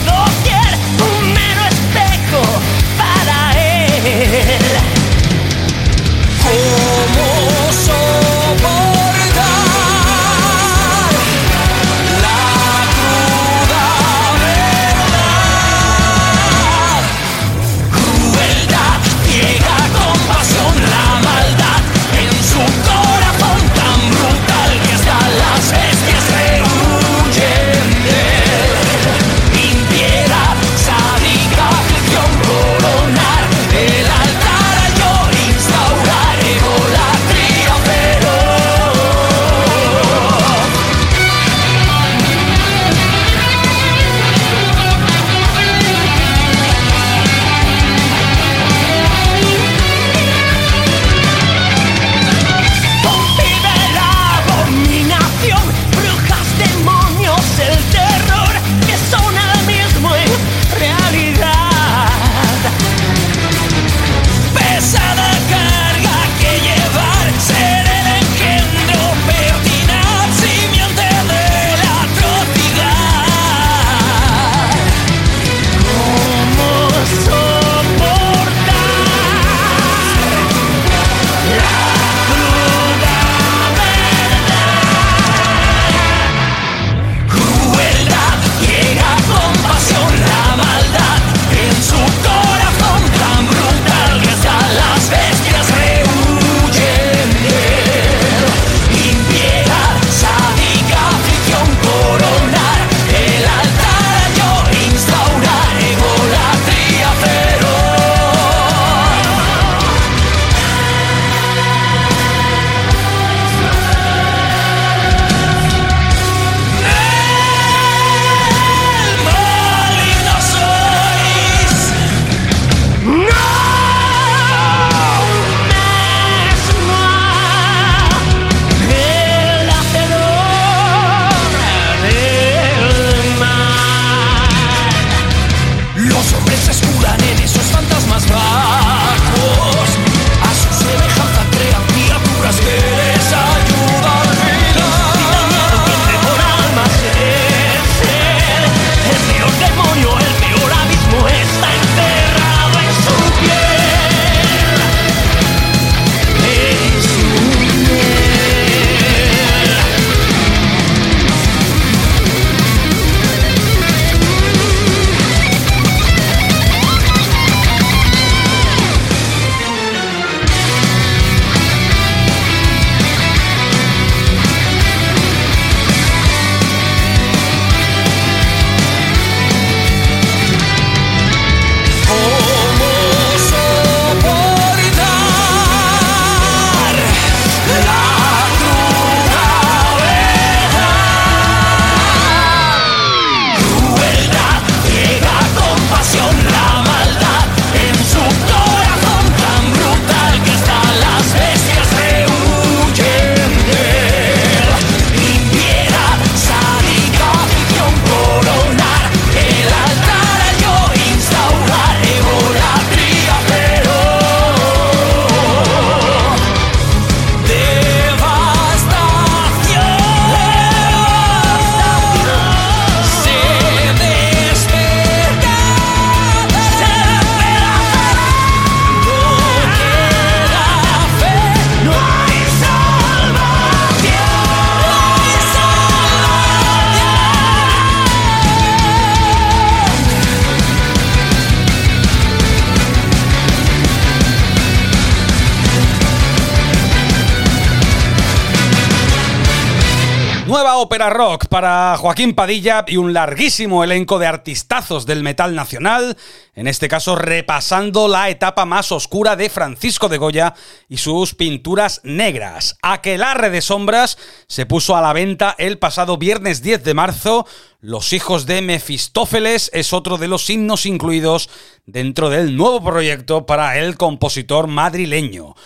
ópera 250.86 251.10
rock 251.10 251.48
para 251.48 251.96
Joaquín 251.98 252.32
Padilla 252.32 252.84
y 252.86 252.96
un 252.96 253.12
larguísimo 253.12 253.82
elenco 253.82 254.20
de 254.20 254.28
artistazos 254.28 255.04
del 255.04 255.24
metal 255.24 255.56
nacional, 255.56 256.16
en 256.54 256.68
este 256.68 256.86
caso 256.86 257.16
repasando 257.16 258.06
la 258.06 258.30
etapa 258.30 258.64
más 258.66 258.92
oscura 258.92 259.34
de 259.34 259.50
Francisco 259.50 260.08
de 260.08 260.18
Goya 260.18 260.54
y 260.88 260.98
sus 260.98 261.34
pinturas 261.34 262.02
negras. 262.04 262.78
Aquelarre 262.82 263.50
de 263.50 263.62
sombras 263.62 264.16
se 264.46 264.64
puso 264.64 264.94
a 264.94 265.00
la 265.00 265.12
venta 265.12 265.56
el 265.58 265.78
pasado 265.78 266.18
viernes 266.18 266.62
10 266.62 266.84
de 266.84 266.94
marzo. 266.94 267.48
Los 267.80 268.12
hijos 268.12 268.46
de 268.46 268.62
Mefistófeles 268.62 269.72
es 269.74 269.92
otro 269.92 270.18
de 270.18 270.28
los 270.28 270.48
himnos 270.48 270.86
incluidos 270.86 271.50
dentro 271.84 272.30
del 272.30 272.56
nuevo 272.56 272.80
proyecto 272.80 273.44
para 273.44 273.76
el 273.76 273.96
compositor 273.96 274.68
madrileño. 274.68 275.56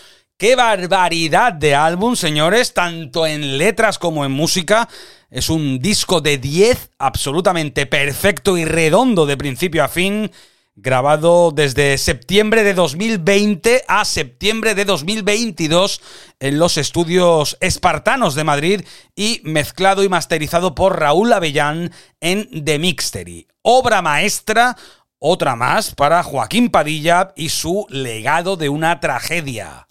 ¡Qué 0.40 0.57
barbaridad 0.57 1.53
de 1.53 1.74
álbum, 1.74 2.16
señores! 2.16 2.72
Tanto 2.72 3.26
en 3.26 3.59
letras 3.59 3.98
como 3.98 4.24
en 4.24 4.33
música. 4.33 4.88
Es 5.31 5.50
un 5.50 5.81
disco 5.81 6.22
de 6.22 6.38
10, 6.38 6.92
absolutamente 6.98 7.85
perfecto 7.85 8.57
y 8.57 8.64
redondo 8.64 9.26
de 9.26 9.37
principio 9.37 9.85
a 9.85 9.88
fin, 9.88 10.33
grabado 10.76 11.53
desde 11.55 11.98
septiembre 11.98 12.64
de 12.64 12.72
2020 12.72 13.85
a 13.87 14.07
septiembre 14.07 14.74
de 14.74 14.87
2022 14.87 16.00
en 16.38 16.59
los 16.59 16.79
estudios 16.79 17.59
espartanos 17.61 18.35
de 18.35 18.44
Madrid 18.44 18.81
y 19.14 19.42
mezclado 19.44 20.05
y 20.05 20.09
masterizado 20.09 20.74
por 20.74 20.98
Raúl 20.98 21.35
Avellán 21.35 21.92
en 22.18 22.64
The 22.64 22.79
Mixtery. 22.79 23.46
Obra 23.61 24.00
maestra, 24.00 24.74
otra 25.18 25.55
más 25.55 25.94
para 25.94 26.22
Joaquín 26.22 26.70
Padilla 26.70 27.35
y 27.37 27.50
su 27.50 27.85
legado 27.90 28.57
de 28.57 28.70
una 28.70 29.00
tragedia. 29.00 29.85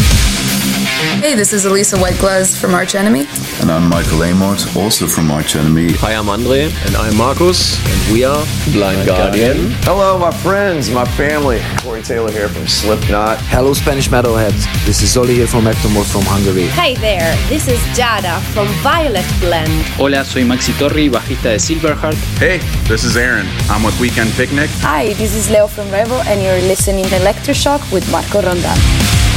Hey, 0.99 1.33
this 1.33 1.53
is 1.53 1.63
Elisa 1.63 1.95
Whiteglass 1.95 2.59
from 2.59 2.73
Arch 2.73 2.93
Enemy. 2.93 3.25
And 3.61 3.71
I'm 3.71 3.87
Michael 3.87 4.19
Amott, 4.19 4.75
also 4.75 5.07
from 5.07 5.31
Arch 5.31 5.55
Enemy. 5.55 5.93
Hi, 5.93 6.11
I'm 6.11 6.27
Andre. 6.27 6.63
And 6.85 6.95
I'm 6.97 7.15
Marcus. 7.15 7.79
And 7.87 8.13
we 8.13 8.25
are 8.25 8.43
Blind 8.73 9.07
Guardian. 9.07 9.71
Hello, 9.87 10.19
my 10.19 10.31
friends, 10.31 10.89
my 10.89 11.05
family. 11.05 11.61
Corey 11.81 12.01
Taylor 12.01 12.31
here 12.31 12.49
from 12.49 12.67
Slipknot. 12.67 13.37
Hello, 13.43 13.73
Spanish 13.73 14.09
metalheads. 14.09 14.67
This 14.85 15.01
is 15.01 15.15
Oli 15.15 15.35
here 15.35 15.47
from 15.47 15.63
Ectomorph 15.67 16.11
from 16.11 16.23
Hungary. 16.23 16.67
Hey 16.67 16.95
there, 16.95 17.33
this 17.47 17.69
is 17.69 17.79
Jada 17.97 18.41
from 18.53 18.67
Violet 18.83 19.25
Blend. 19.39 19.71
Hola, 19.95 20.25
soy 20.25 20.43
Maxi 20.43 20.73
Torri, 20.73 21.09
bajista 21.09 21.51
de 21.51 21.59
Silverheart. 21.59 22.15
Hey, 22.39 22.57
this 22.89 23.05
is 23.05 23.15
Aaron. 23.15 23.47
I'm 23.69 23.83
with 23.83 23.97
Weekend 24.01 24.31
Picnic. 24.33 24.69
Hi, 24.81 25.13
this 25.13 25.33
is 25.33 25.49
Leo 25.49 25.67
from 25.67 25.89
Rebel, 25.91 26.21
and 26.23 26.41
you're 26.41 26.67
listening 26.67 27.05
to 27.05 27.15
Electroshock 27.15 27.89
with 27.93 28.09
Marco 28.11 28.41
Rondan. 28.41 29.28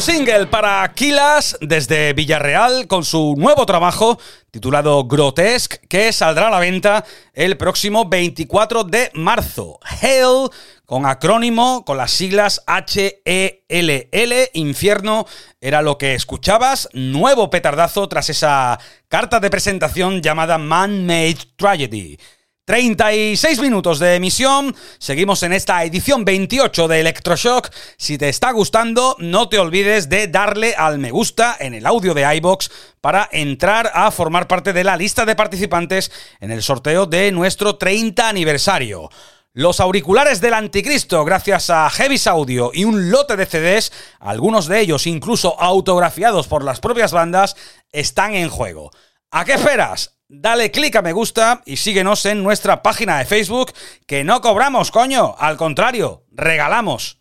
Single 0.00 0.46
para 0.46 0.92
Kilas 0.92 1.56
desde 1.60 2.12
Villarreal 2.14 2.88
con 2.88 3.04
su 3.04 3.34
nuevo 3.38 3.64
trabajo 3.64 4.18
titulado 4.50 5.04
Grotesque 5.04 5.78
que 5.88 6.12
saldrá 6.12 6.48
a 6.48 6.50
la 6.50 6.58
venta 6.58 7.04
el 7.32 7.56
próximo 7.56 8.08
24 8.08 8.84
de 8.84 9.10
marzo. 9.14 9.78
Hell 10.02 10.50
con 10.84 11.06
acrónimo 11.06 11.84
con 11.84 11.96
las 11.96 12.10
siglas 12.10 12.62
H-E-L-L, 12.66 14.50
Infierno 14.54 15.26
era 15.60 15.80
lo 15.80 15.96
que 15.96 16.14
escuchabas, 16.14 16.88
nuevo 16.92 17.48
petardazo 17.48 18.08
tras 18.08 18.30
esa 18.30 18.78
carta 19.08 19.38
de 19.38 19.50
presentación 19.50 20.22
llamada 20.22 20.58
Man-Made 20.58 21.38
Tragedy. 21.56 22.18
36 22.64 23.60
minutos 23.60 23.98
de 23.98 24.14
emisión. 24.14 24.74
Seguimos 24.98 25.42
en 25.42 25.52
esta 25.52 25.84
edición 25.84 26.24
28 26.24 26.88
de 26.88 27.00
Electroshock. 27.00 27.68
Si 27.98 28.16
te 28.16 28.30
está 28.30 28.52
gustando, 28.52 29.16
no 29.18 29.50
te 29.50 29.58
olvides 29.58 30.08
de 30.08 30.28
darle 30.28 30.74
al 30.74 30.98
me 30.98 31.10
gusta 31.10 31.56
en 31.60 31.74
el 31.74 31.84
audio 31.84 32.14
de 32.14 32.36
iBox 32.36 32.70
para 33.02 33.28
entrar 33.32 33.90
a 33.92 34.10
formar 34.10 34.48
parte 34.48 34.72
de 34.72 34.82
la 34.82 34.96
lista 34.96 35.26
de 35.26 35.36
participantes 35.36 36.10
en 36.40 36.50
el 36.50 36.62
sorteo 36.62 37.04
de 37.04 37.30
nuestro 37.32 37.76
30 37.76 38.30
aniversario. 38.30 39.10
Los 39.52 39.78
auriculares 39.78 40.40
del 40.40 40.54
anticristo, 40.54 41.22
gracias 41.24 41.68
a 41.68 41.88
Heavis 41.90 42.26
Audio 42.26 42.70
y 42.72 42.84
un 42.84 43.10
lote 43.10 43.36
de 43.36 43.44
CDs, 43.44 43.92
algunos 44.20 44.68
de 44.68 44.80
ellos 44.80 45.06
incluso 45.06 45.60
autografiados 45.60 46.48
por 46.48 46.64
las 46.64 46.80
propias 46.80 47.12
bandas, 47.12 47.56
están 47.92 48.34
en 48.34 48.48
juego. 48.48 48.90
¿A 49.30 49.44
qué 49.44 49.52
esperas? 49.52 50.14
Dale 50.36 50.72
clic 50.72 50.96
a 50.96 51.02
me 51.02 51.12
gusta 51.12 51.62
y 51.64 51.76
síguenos 51.76 52.26
en 52.26 52.42
nuestra 52.42 52.82
página 52.82 53.18
de 53.18 53.24
Facebook, 53.24 53.72
que 54.06 54.24
no 54.24 54.40
cobramos, 54.40 54.90
coño, 54.90 55.36
al 55.38 55.56
contrario, 55.56 56.24
regalamos. 56.32 57.18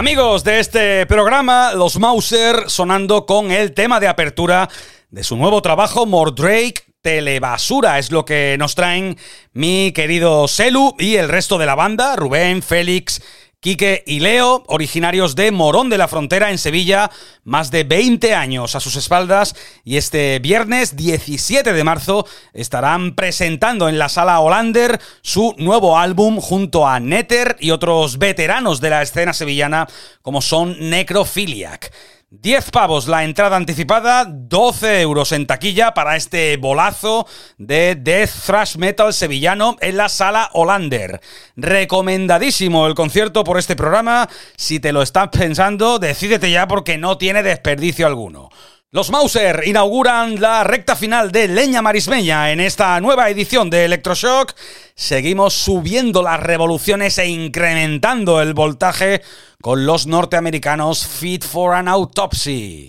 Amigos 0.00 0.44
de 0.44 0.60
este 0.60 1.04
programa, 1.04 1.74
los 1.74 1.98
Mauser 1.98 2.70
sonando 2.70 3.26
con 3.26 3.50
el 3.50 3.74
tema 3.74 4.00
de 4.00 4.08
apertura 4.08 4.66
de 5.10 5.22
su 5.22 5.36
nuevo 5.36 5.60
trabajo, 5.60 6.06
Mordrake 6.06 6.84
Telebasura. 7.02 7.98
Es 7.98 8.10
lo 8.10 8.24
que 8.24 8.56
nos 8.58 8.74
traen 8.74 9.18
mi 9.52 9.92
querido 9.92 10.48
Selu 10.48 10.94
y 10.98 11.16
el 11.16 11.28
resto 11.28 11.58
de 11.58 11.66
la 11.66 11.74
banda, 11.74 12.16
Rubén, 12.16 12.62
Félix 12.62 13.20
Quique 13.62 14.02
y 14.06 14.20
Leo, 14.20 14.64
originarios 14.68 15.36
de 15.36 15.50
Morón 15.50 15.90
de 15.90 15.98
la 15.98 16.08
Frontera 16.08 16.50
en 16.50 16.56
Sevilla, 16.56 17.10
más 17.44 17.70
de 17.70 17.84
20 17.84 18.34
años 18.34 18.74
a 18.74 18.80
sus 18.80 18.96
espaldas 18.96 19.54
y 19.84 19.98
este 19.98 20.38
viernes 20.38 20.96
17 20.96 21.74
de 21.74 21.84
marzo 21.84 22.26
estarán 22.54 23.14
presentando 23.14 23.90
en 23.90 23.98
la 23.98 24.08
sala 24.08 24.40
Hollander 24.40 24.98
su 25.20 25.54
nuevo 25.58 25.98
álbum 25.98 26.40
junto 26.40 26.88
a 26.88 27.00
Netter 27.00 27.58
y 27.60 27.70
otros 27.70 28.16
veteranos 28.16 28.80
de 28.80 28.88
la 28.88 29.02
escena 29.02 29.34
sevillana 29.34 29.86
como 30.22 30.40
son 30.40 30.88
Necrophiliac. 30.88 31.92
10 32.32 32.70
pavos 32.70 33.08
la 33.08 33.24
entrada 33.24 33.56
anticipada, 33.56 34.24
12 34.24 35.00
euros 35.00 35.32
en 35.32 35.48
taquilla 35.48 35.94
para 35.94 36.14
este 36.14 36.56
bolazo 36.58 37.26
de 37.58 37.96
Death 37.96 38.30
Thrash 38.46 38.76
Metal 38.76 39.12
sevillano 39.12 39.74
en 39.80 39.96
la 39.96 40.08
sala 40.08 40.48
Hollander. 40.52 41.20
Recomendadísimo 41.56 42.86
el 42.86 42.94
concierto 42.94 43.42
por 43.42 43.58
este 43.58 43.74
programa. 43.74 44.28
Si 44.56 44.78
te 44.78 44.92
lo 44.92 45.02
estás 45.02 45.30
pensando, 45.30 45.98
decídete 45.98 46.52
ya 46.52 46.68
porque 46.68 46.98
no 46.98 47.18
tiene 47.18 47.42
desperdicio 47.42 48.06
alguno. 48.06 48.48
Los 48.92 49.10
Mauser 49.10 49.62
inauguran 49.66 50.40
la 50.40 50.64
recta 50.64 50.96
final 50.96 51.30
de 51.30 51.46
Leña 51.46 51.80
Marismeña 51.80 52.50
en 52.50 52.58
esta 52.58 53.00
nueva 53.00 53.30
edición 53.30 53.70
de 53.70 53.84
Electroshock. 53.84 54.56
Seguimos 54.96 55.54
subiendo 55.54 56.24
las 56.24 56.40
revoluciones 56.40 57.16
e 57.18 57.28
incrementando 57.28 58.42
el 58.42 58.52
voltaje 58.52 59.22
con 59.62 59.86
los 59.86 60.08
norteamericanos 60.08 61.06
Fit 61.06 61.44
for 61.44 61.74
an 61.74 61.86
Autopsy. 61.86 62.88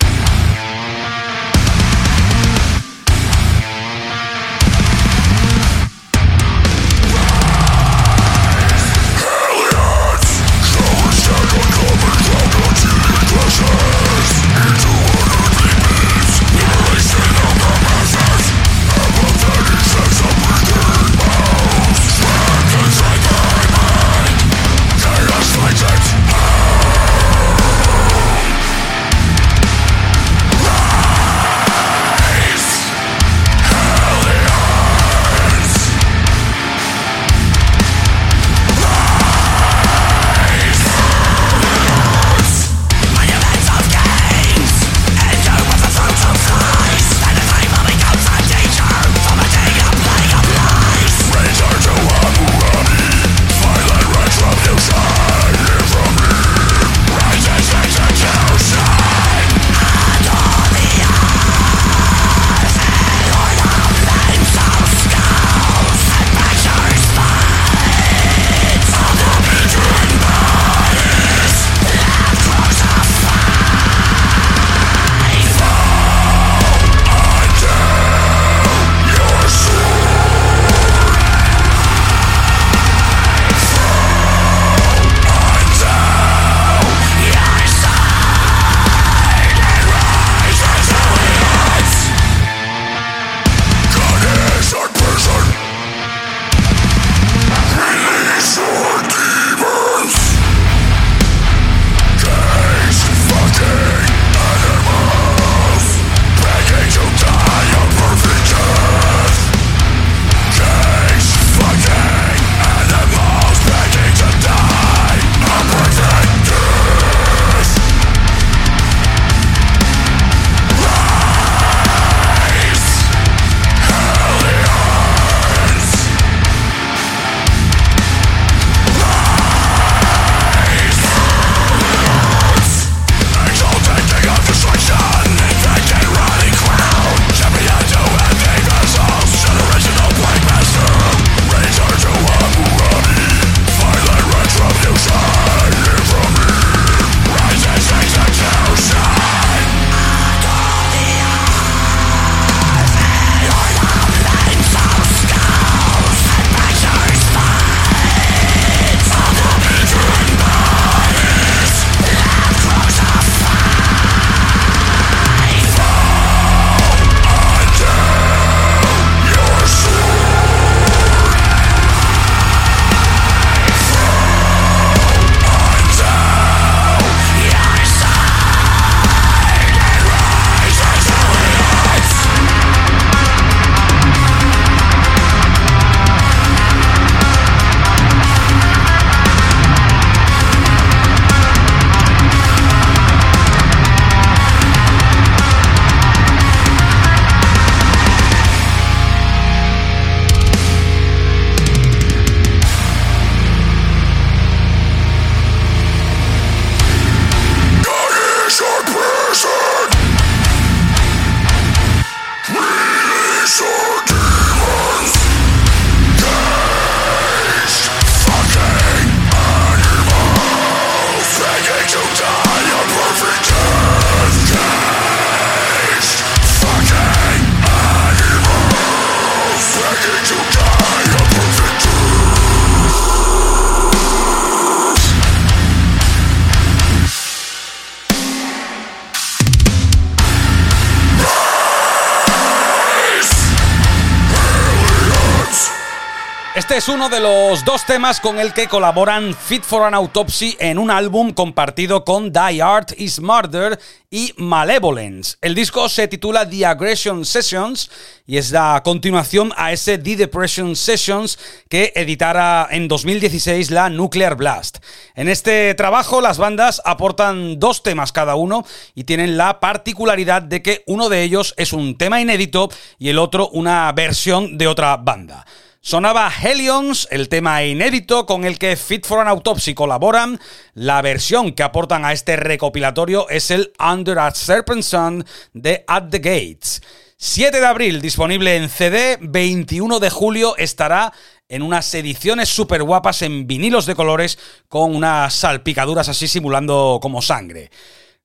Es 246.81 246.89
uno 246.89 247.09
de 247.09 247.19
los 247.19 247.63
dos 247.63 247.85
temas 247.85 248.19
con 248.19 248.39
el 248.39 248.53
que 248.53 248.67
colaboran 248.67 249.35
Fit 249.35 249.61
for 249.61 249.83
an 249.83 249.93
Autopsy 249.93 250.57
en 250.59 250.79
un 250.79 250.89
álbum 250.89 251.31
compartido 251.31 252.03
con 252.03 252.33
Die 252.33 252.59
Art 252.59 252.93
is 252.97 253.19
Murder 253.19 253.79
y 254.09 254.33
Malevolence. 254.37 255.37
El 255.41 255.53
disco 255.53 255.87
se 255.89 256.07
titula 256.07 256.49
The 256.49 256.65
Aggression 256.65 257.23
Sessions 257.23 257.91
y 258.25 258.37
es 258.37 258.49
la 258.49 258.81
continuación 258.83 259.53
a 259.57 259.71
ese 259.71 259.99
The 259.99 260.15
Depression 260.15 260.75
Sessions 260.75 261.37
que 261.69 261.93
editara 261.95 262.67
en 262.71 262.87
2016 262.87 263.69
la 263.69 263.91
Nuclear 263.91 264.35
Blast. 264.35 264.79
En 265.13 265.29
este 265.29 265.75
trabajo 265.75 266.19
las 266.19 266.39
bandas 266.39 266.81
aportan 266.83 267.59
dos 267.59 267.83
temas 267.83 268.11
cada 268.11 268.33
uno 268.33 268.65
y 268.95 269.03
tienen 269.03 269.37
la 269.37 269.59
particularidad 269.59 270.41
de 270.41 270.63
que 270.63 270.83
uno 270.87 271.09
de 271.09 271.21
ellos 271.21 271.53
es 271.57 271.73
un 271.73 271.95
tema 271.95 272.21
inédito 272.21 272.71
y 272.97 273.09
el 273.09 273.19
otro 273.19 273.49
una 273.49 273.91
versión 273.91 274.57
de 274.57 274.65
otra 274.65 274.97
banda. 274.97 275.45
Sonaba 275.83 276.31
Helions, 276.31 277.07
el 277.09 277.27
tema 277.27 277.63
inédito 277.63 278.27
con 278.27 278.45
el 278.45 278.59
que 278.59 278.75
Fit 278.75 279.03
for 279.03 279.17
an 279.17 279.27
Autopsy 279.27 279.73
colaboran. 279.73 280.39
La 280.75 281.01
versión 281.01 281.53
que 281.53 281.63
aportan 281.63 282.05
a 282.05 282.13
este 282.13 282.35
recopilatorio 282.35 283.27
es 283.29 283.49
el 283.49 283.73
Under 283.79 284.19
a 284.19 284.29
Serpent 284.29 284.83
Sun 284.83 285.25
de 285.53 285.83
At 285.87 286.09
the 286.11 286.19
Gates. 286.19 286.83
7 287.17 287.59
de 287.59 287.65
abril 287.65 287.99
disponible 287.99 288.57
en 288.57 288.69
CD, 288.69 289.17
21 289.21 289.99
de 289.99 290.11
julio 290.11 290.55
estará 290.55 291.13
en 291.49 291.63
unas 291.63 291.91
ediciones 291.95 292.47
súper 292.49 292.83
guapas 292.83 293.23
en 293.23 293.47
vinilos 293.47 293.87
de 293.87 293.95
colores 293.95 294.37
con 294.69 294.95
unas 294.95 295.33
salpicaduras 295.33 296.07
así 296.09 296.27
simulando 296.27 296.99
como 297.01 297.23
sangre. 297.23 297.71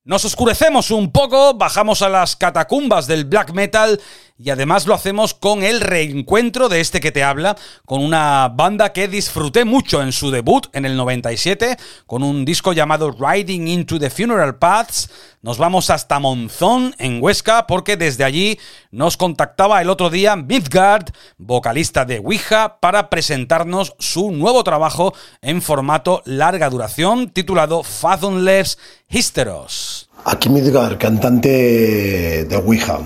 Nos 0.07 0.25
oscurecemos 0.25 0.93
un 0.93 1.11
poco, 1.11 1.55
bajamos 1.55 2.01
a 2.01 2.09
las 2.09 2.37
catacumbas 2.37 3.09
del 3.09 3.25
black 3.25 3.53
metal 3.53 4.01
y 4.39 4.51
además 4.51 4.87
lo 4.87 4.95
hacemos 4.95 5.35
con 5.35 5.65
el 5.65 5.81
reencuentro 5.81 6.69
de 6.69 6.81
este 6.81 7.01
que 7.01 7.11
te 7.11 7.25
habla, 7.25 7.57
con 7.85 8.01
una 8.05 8.49
banda 8.55 8.93
que 8.93 9.09
disfruté 9.09 9.65
mucho 9.65 10.01
en 10.03 10.13
su 10.13 10.31
debut 10.31 10.69
en 10.75 10.85
el 10.85 10.97
97, 10.97 11.77
con 12.07 12.23
un 12.23 12.45
disco 12.45 12.73
llamado 12.73 13.11
Riding 13.19 13.67
into 13.67 13.99
the 13.99 14.09
Funeral 14.09 14.59
Paths. 14.59 15.11
Nos 15.47 15.59
vamos 15.59 15.91
hasta 15.91 16.19
Monzón, 16.19 16.97
en 16.99 17.23
Huesca, 17.23 17.69
porque 17.69 17.97
desde 17.97 18.25
allí 18.25 18.59
nos 18.91 19.17
contactaba 19.17 19.81
el 19.81 19.91
otro 19.91 20.11
día 20.11 20.35
Midgard, 20.35 21.11
vocalista 21.39 22.05
de 22.05 22.19
Ouija, 22.19 22.81
para 22.81 23.09
presentarnos 23.09 23.95
su 24.01 24.33
nuevo 24.33 24.65
trabajo 24.65 25.15
en 25.43 25.63
formato 25.63 26.21
larga 26.25 26.69
duración, 26.69 27.31
titulado 27.31 27.85
Fathomless 27.85 28.77
Hysteros. 29.09 30.11
Aquí 30.25 30.49
Midgard, 30.49 30.99
cantante 30.99 32.45
de 32.45 32.57
Ouija. 32.57 32.99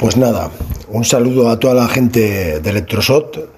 Pues 0.00 0.16
nada, 0.16 0.50
un 0.88 1.04
saludo 1.04 1.48
a 1.48 1.60
toda 1.60 1.74
la 1.74 1.86
gente 1.86 2.58
de 2.58 2.70
Electrosot 2.70 3.54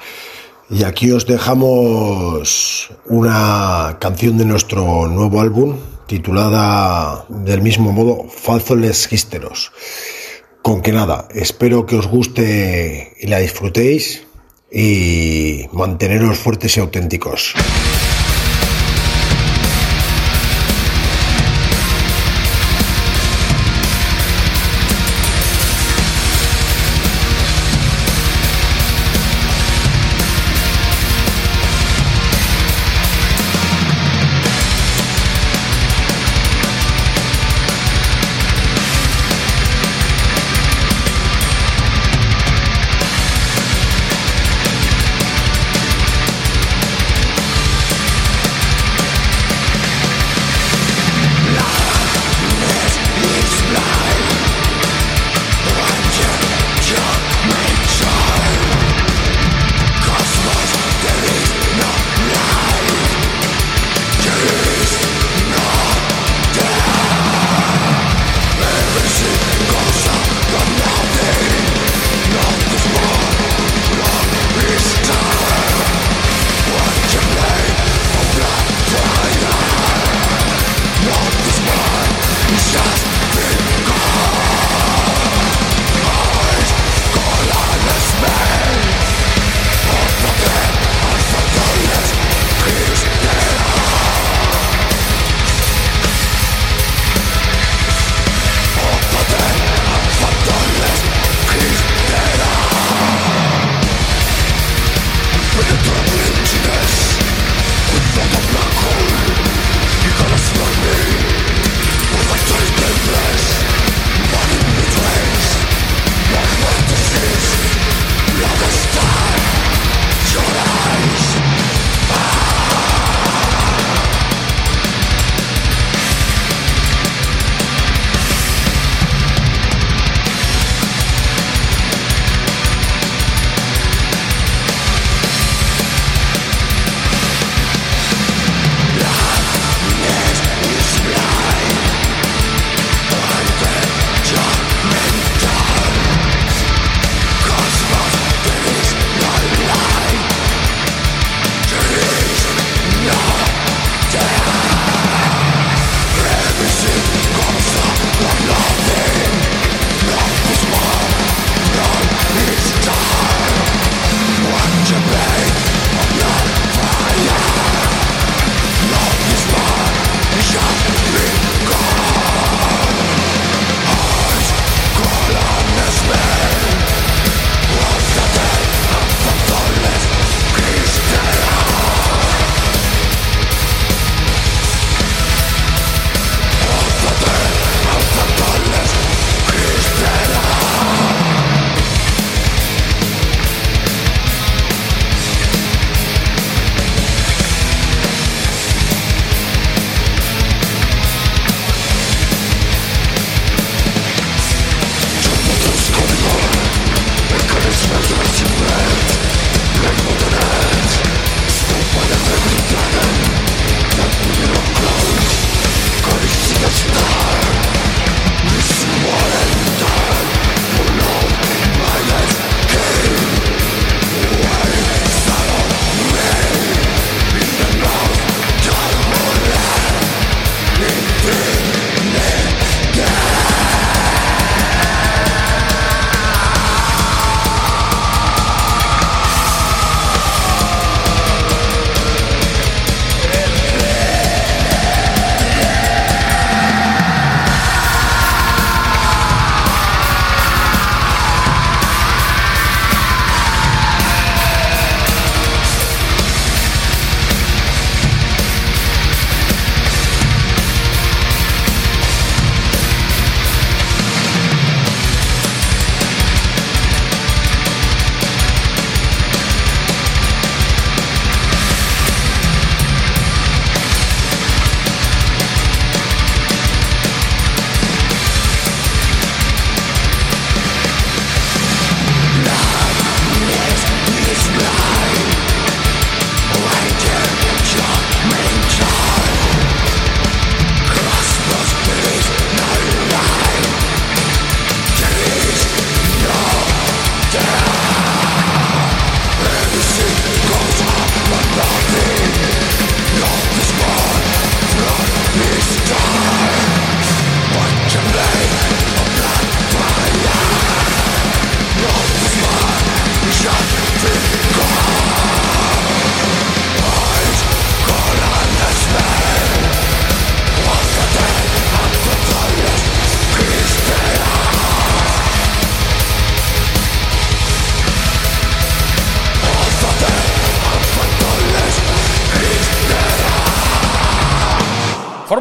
y 0.68 0.84
aquí 0.84 1.10
os 1.10 1.26
dejamos 1.26 2.90
una 3.06 3.96
canción 3.98 4.36
de 4.36 4.44
nuestro 4.44 5.08
nuevo 5.08 5.40
álbum 5.40 5.78
titulada 6.06 7.26
del 7.28 7.62
mismo 7.62 7.92
modo 7.92 8.28
Falsoles 8.28 9.06
Gisteros. 9.08 9.72
Con 10.62 10.82
que 10.82 10.92
nada, 10.92 11.28
espero 11.34 11.86
que 11.86 11.96
os 11.96 12.06
guste 12.06 13.14
y 13.20 13.26
la 13.26 13.38
disfrutéis 13.38 14.26
y 14.72 15.66
manteneros 15.72 16.38
fuertes 16.38 16.76
y 16.76 16.80
auténticos. 16.80 17.54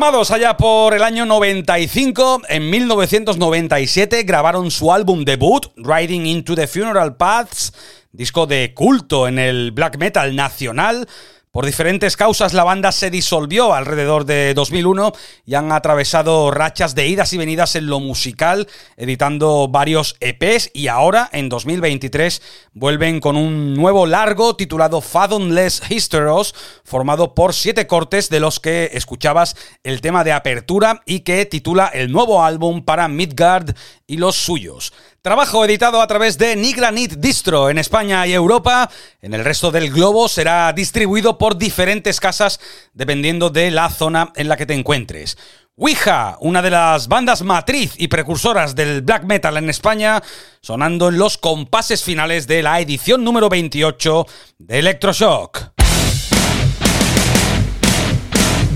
Allá 0.04 0.58
por 0.58 0.94
el 0.94 1.02
año 1.02 1.26
95, 1.26 2.42
en 2.50 2.70
1997 2.70 4.24
grabaron 4.24 4.70
su 4.70 4.92
álbum 4.92 5.24
debut, 5.24 5.68
Riding 5.78 6.26
into 6.26 6.56
the 6.56 6.68
Funeral 6.68 7.16
Paths, 7.16 7.72
disco 8.12 8.46
de 8.46 8.74
culto 8.74 9.30
en 9.30 9.40
el 9.40 9.72
black 9.72 9.98
metal 9.98 10.36
nacional, 10.36 11.08
por 11.54 11.68
diferentes 11.68 12.18
causas 12.18 12.56
la 12.56 12.64
banda 12.64 12.92
se 12.92 13.12
disolvió 13.12 13.76
alrededor 13.76 14.26
de 14.26 14.56
2001 14.56 15.14
y 15.46 15.54
han 15.54 15.72
atravesado 15.72 16.50
rachas 16.50 16.96
de 16.96 17.08
idas 17.08 17.32
y 17.32 17.38
venidas 17.38 17.76
en 17.76 17.86
lo 17.86 18.00
musical, 18.00 18.68
editando 18.98 19.68
varios 19.68 20.16
EPs 20.20 20.72
y 20.74 20.88
ahora, 20.88 21.30
en 21.32 21.50
2023, 21.50 22.42
vuelven 22.74 23.20
con 23.20 23.38
un 23.38 23.76
nuevo 23.76 24.08
largo 24.08 24.56
titulado 24.56 25.00
Fathomless 25.00 25.84
Hysteros, 25.92 26.56
formado 26.84 27.36
por 27.36 27.54
siete 27.54 27.86
cortes 27.86 28.32
de 28.32 28.40
los 28.40 28.60
que 28.60 28.90
escuchabas 28.94 29.56
el 29.84 30.02
tema 30.02 30.24
de 30.24 30.32
apertura 30.32 31.04
y 31.06 31.20
que 31.20 31.46
titula 31.46 31.86
el 31.86 32.12
nuevo 32.12 32.44
álbum 32.44 32.84
para 32.84 33.08
Midgard 33.08 33.76
y 34.08 34.18
los 34.18 34.38
suyos. 34.38 34.92
Trabajo 35.24 35.64
editado 35.64 36.02
a 36.02 36.08
través 36.08 36.38
de 36.38 36.54
Nigranit 36.58 37.14
Distro 37.14 37.70
en 37.70 37.78
España 37.78 38.28
y 38.28 38.34
Europa. 38.34 38.90
En 39.22 39.34
el 39.34 39.46
resto 39.46 39.72
del 39.72 39.90
globo 39.90 40.28
será 40.28 40.74
distribuido 40.74 41.38
por 41.38 41.58
diferentes 41.58 42.20
casas 42.20 42.60
dependiendo 42.94 43.50
de 43.50 43.72
la 43.72 43.90
zona 43.90 44.34
en 44.36 44.50
la 44.50 44.58
que 44.58 44.66
te 44.66 44.74
encuentres. 44.74 45.38
Ouija, 45.78 46.36
una 46.42 46.62
de 46.62 46.72
las 46.72 47.08
bandas 47.08 47.42
matriz 47.42 47.94
y 47.98 48.10
precursoras 48.10 48.76
del 48.76 49.02
black 49.02 49.24
metal 49.24 49.56
en 49.56 49.70
España, 49.70 50.22
sonando 50.60 51.08
en 51.08 51.18
los 51.18 51.38
compases 51.38 52.04
finales 52.04 52.46
de 52.46 52.62
la 52.62 52.82
edición 52.82 53.24
número 53.24 53.48
28 53.48 54.26
de 54.58 54.80
Electroshock. 54.80 55.72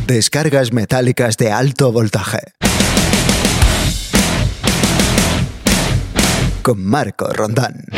Descargas 0.05 0.71
metálicas 0.71 1.35
de 1.35 1.51
alto 1.51 1.91
voltaje. 1.91 2.39
Con 6.67 6.83
Marco 6.83 7.31
Rondán. 7.31 7.96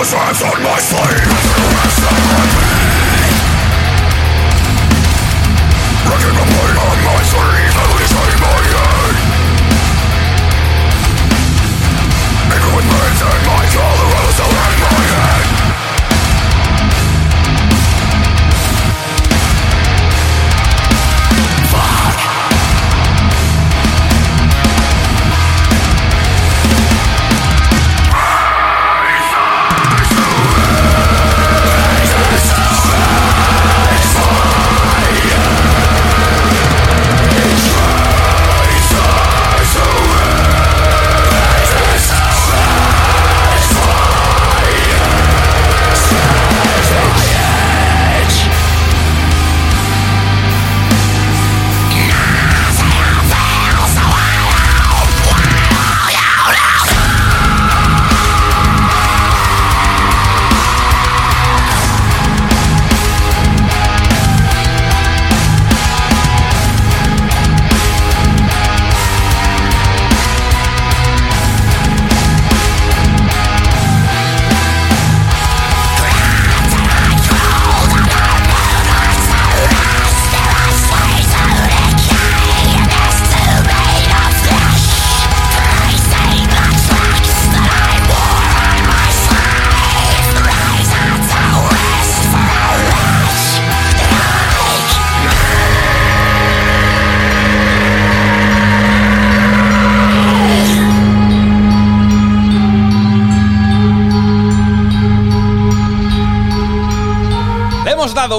the 0.00 0.06
stripes 0.06 0.42
on 0.42 0.62
my 0.62 0.78
sleeve 0.78 1.49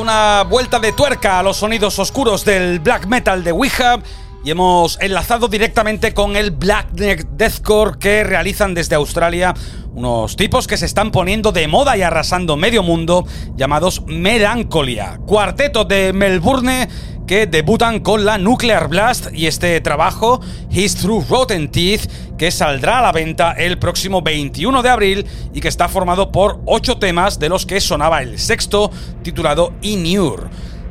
una 0.01 0.43
vuelta 0.43 0.79
de 0.79 0.93
tuerca 0.93 1.37
a 1.37 1.43
los 1.43 1.57
sonidos 1.57 1.99
oscuros 1.99 2.43
del 2.43 2.79
black 2.79 3.05
metal 3.05 3.43
de 3.43 3.51
Ouija 3.51 3.99
y 4.43 4.49
hemos 4.49 4.97
enlazado 4.99 5.47
directamente 5.47 6.15
con 6.15 6.35
el 6.35 6.49
black 6.49 6.89
deathcore 6.93 7.99
que 7.99 8.23
realizan 8.23 8.73
desde 8.73 8.95
Australia 8.95 9.53
unos 9.93 10.35
tipos 10.35 10.65
que 10.65 10.77
se 10.77 10.87
están 10.87 11.11
poniendo 11.11 11.51
de 11.51 11.67
moda 11.67 11.95
y 11.97 12.01
arrasando 12.01 12.57
medio 12.57 12.81
mundo 12.81 13.27
llamados 13.55 14.03
Melancholia, 14.07 15.19
cuarteto 15.27 15.85
de 15.85 16.13
Melbourne 16.13 16.89
que 17.32 17.47
debutan 17.47 18.01
con 18.01 18.25
la 18.25 18.38
Nuclear 18.38 18.89
Blast 18.89 19.27
y 19.32 19.47
este 19.47 19.79
trabajo, 19.79 20.41
His 20.69 20.97
Through 20.97 21.27
Rotten 21.29 21.71
Teeth, 21.71 22.11
que 22.38 22.51
saldrá 22.51 22.99
a 22.99 23.01
la 23.03 23.13
venta 23.13 23.53
el 23.53 23.79
próximo 23.79 24.21
21 24.21 24.82
de 24.82 24.89
abril 24.89 25.25
y 25.53 25.61
que 25.61 25.69
está 25.69 25.88
formado 25.88 26.29
por 26.29 26.59
8 26.65 26.97
temas 26.97 27.39
de 27.39 27.47
los 27.47 27.65
que 27.65 27.79
sonaba 27.79 28.21
el 28.21 28.38
sexto, 28.38 28.91
titulado 29.23 29.71
Inure. 29.82 30.49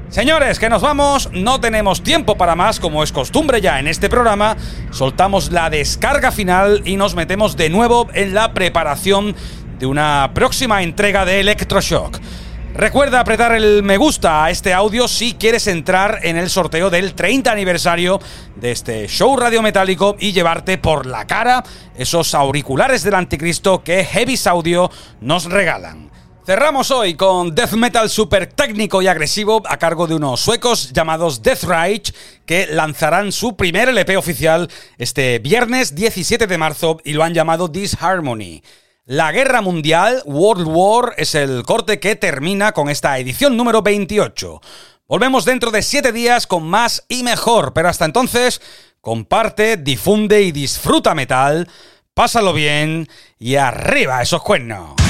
Señores, 0.08 0.58
que 0.58 0.70
nos 0.70 0.80
vamos, 0.80 1.28
no 1.34 1.60
tenemos 1.60 2.02
tiempo 2.02 2.38
para 2.38 2.54
más, 2.54 2.80
como 2.80 3.02
es 3.02 3.12
costumbre 3.12 3.60
ya 3.60 3.78
en 3.78 3.86
este 3.86 4.08
programa, 4.08 4.56
soltamos 4.92 5.52
la 5.52 5.68
descarga 5.68 6.32
final 6.32 6.80
y 6.86 6.96
nos 6.96 7.14
metemos 7.14 7.54
de 7.58 7.68
nuevo 7.68 8.08
en 8.14 8.32
la 8.32 8.54
preparación 8.54 9.36
de 9.78 9.84
una 9.84 10.30
próxima 10.32 10.82
entrega 10.82 11.26
de 11.26 11.40
Electroshock. 11.40 12.18
Recuerda 12.74 13.20
apretar 13.20 13.52
el 13.52 13.82
me 13.82 13.96
gusta 13.96 14.44
a 14.44 14.50
este 14.50 14.72
audio 14.72 15.08
si 15.08 15.34
quieres 15.34 15.66
entrar 15.66 16.20
en 16.22 16.36
el 16.36 16.48
sorteo 16.48 16.88
del 16.88 17.14
30 17.14 17.50
aniversario 17.50 18.20
de 18.56 18.70
este 18.70 19.08
show 19.08 19.36
radiometálico 19.36 20.16
y 20.18 20.32
llevarte 20.32 20.78
por 20.78 21.04
la 21.04 21.26
cara 21.26 21.64
esos 21.96 22.32
auriculares 22.32 23.02
del 23.02 23.14
anticristo 23.14 23.82
que 23.82 24.04
Heavy 24.04 24.38
Audio 24.46 24.90
nos 25.20 25.46
regalan. 25.46 26.10
Cerramos 26.46 26.90
hoy 26.90 27.14
con 27.14 27.54
death 27.54 27.72
metal 27.72 28.08
super 28.08 28.46
técnico 28.46 29.02
y 29.02 29.08
agresivo 29.08 29.62
a 29.68 29.76
cargo 29.76 30.06
de 30.06 30.14
unos 30.14 30.40
suecos 30.40 30.92
llamados 30.92 31.42
Death 31.42 31.64
Rage 31.64 32.12
que 32.46 32.66
lanzarán 32.66 33.30
su 33.32 33.56
primer 33.56 33.88
LP 33.88 34.16
oficial 34.16 34.70
este 34.96 35.38
viernes 35.40 35.94
17 35.94 36.46
de 36.46 36.58
marzo 36.58 36.98
y 37.04 37.12
lo 37.12 37.24
han 37.24 37.34
llamado 37.34 37.68
Disharmony. 37.68 38.62
La 39.10 39.32
guerra 39.32 39.60
mundial, 39.60 40.22
World 40.24 40.68
War, 40.68 41.14
es 41.16 41.34
el 41.34 41.64
corte 41.64 41.98
que 41.98 42.14
termina 42.14 42.70
con 42.70 42.88
esta 42.88 43.18
edición 43.18 43.56
número 43.56 43.82
28. 43.82 44.60
Volvemos 45.08 45.44
dentro 45.44 45.72
de 45.72 45.82
7 45.82 46.12
días 46.12 46.46
con 46.46 46.62
más 46.62 47.04
y 47.08 47.24
mejor, 47.24 47.72
pero 47.72 47.88
hasta 47.88 48.04
entonces, 48.04 48.62
comparte, 49.00 49.76
difunde 49.78 50.42
y 50.42 50.52
disfruta 50.52 51.16
metal, 51.16 51.68
pásalo 52.14 52.52
bien 52.52 53.08
y 53.36 53.56
arriba 53.56 54.22
esos 54.22 54.44
cuernos. 54.44 55.09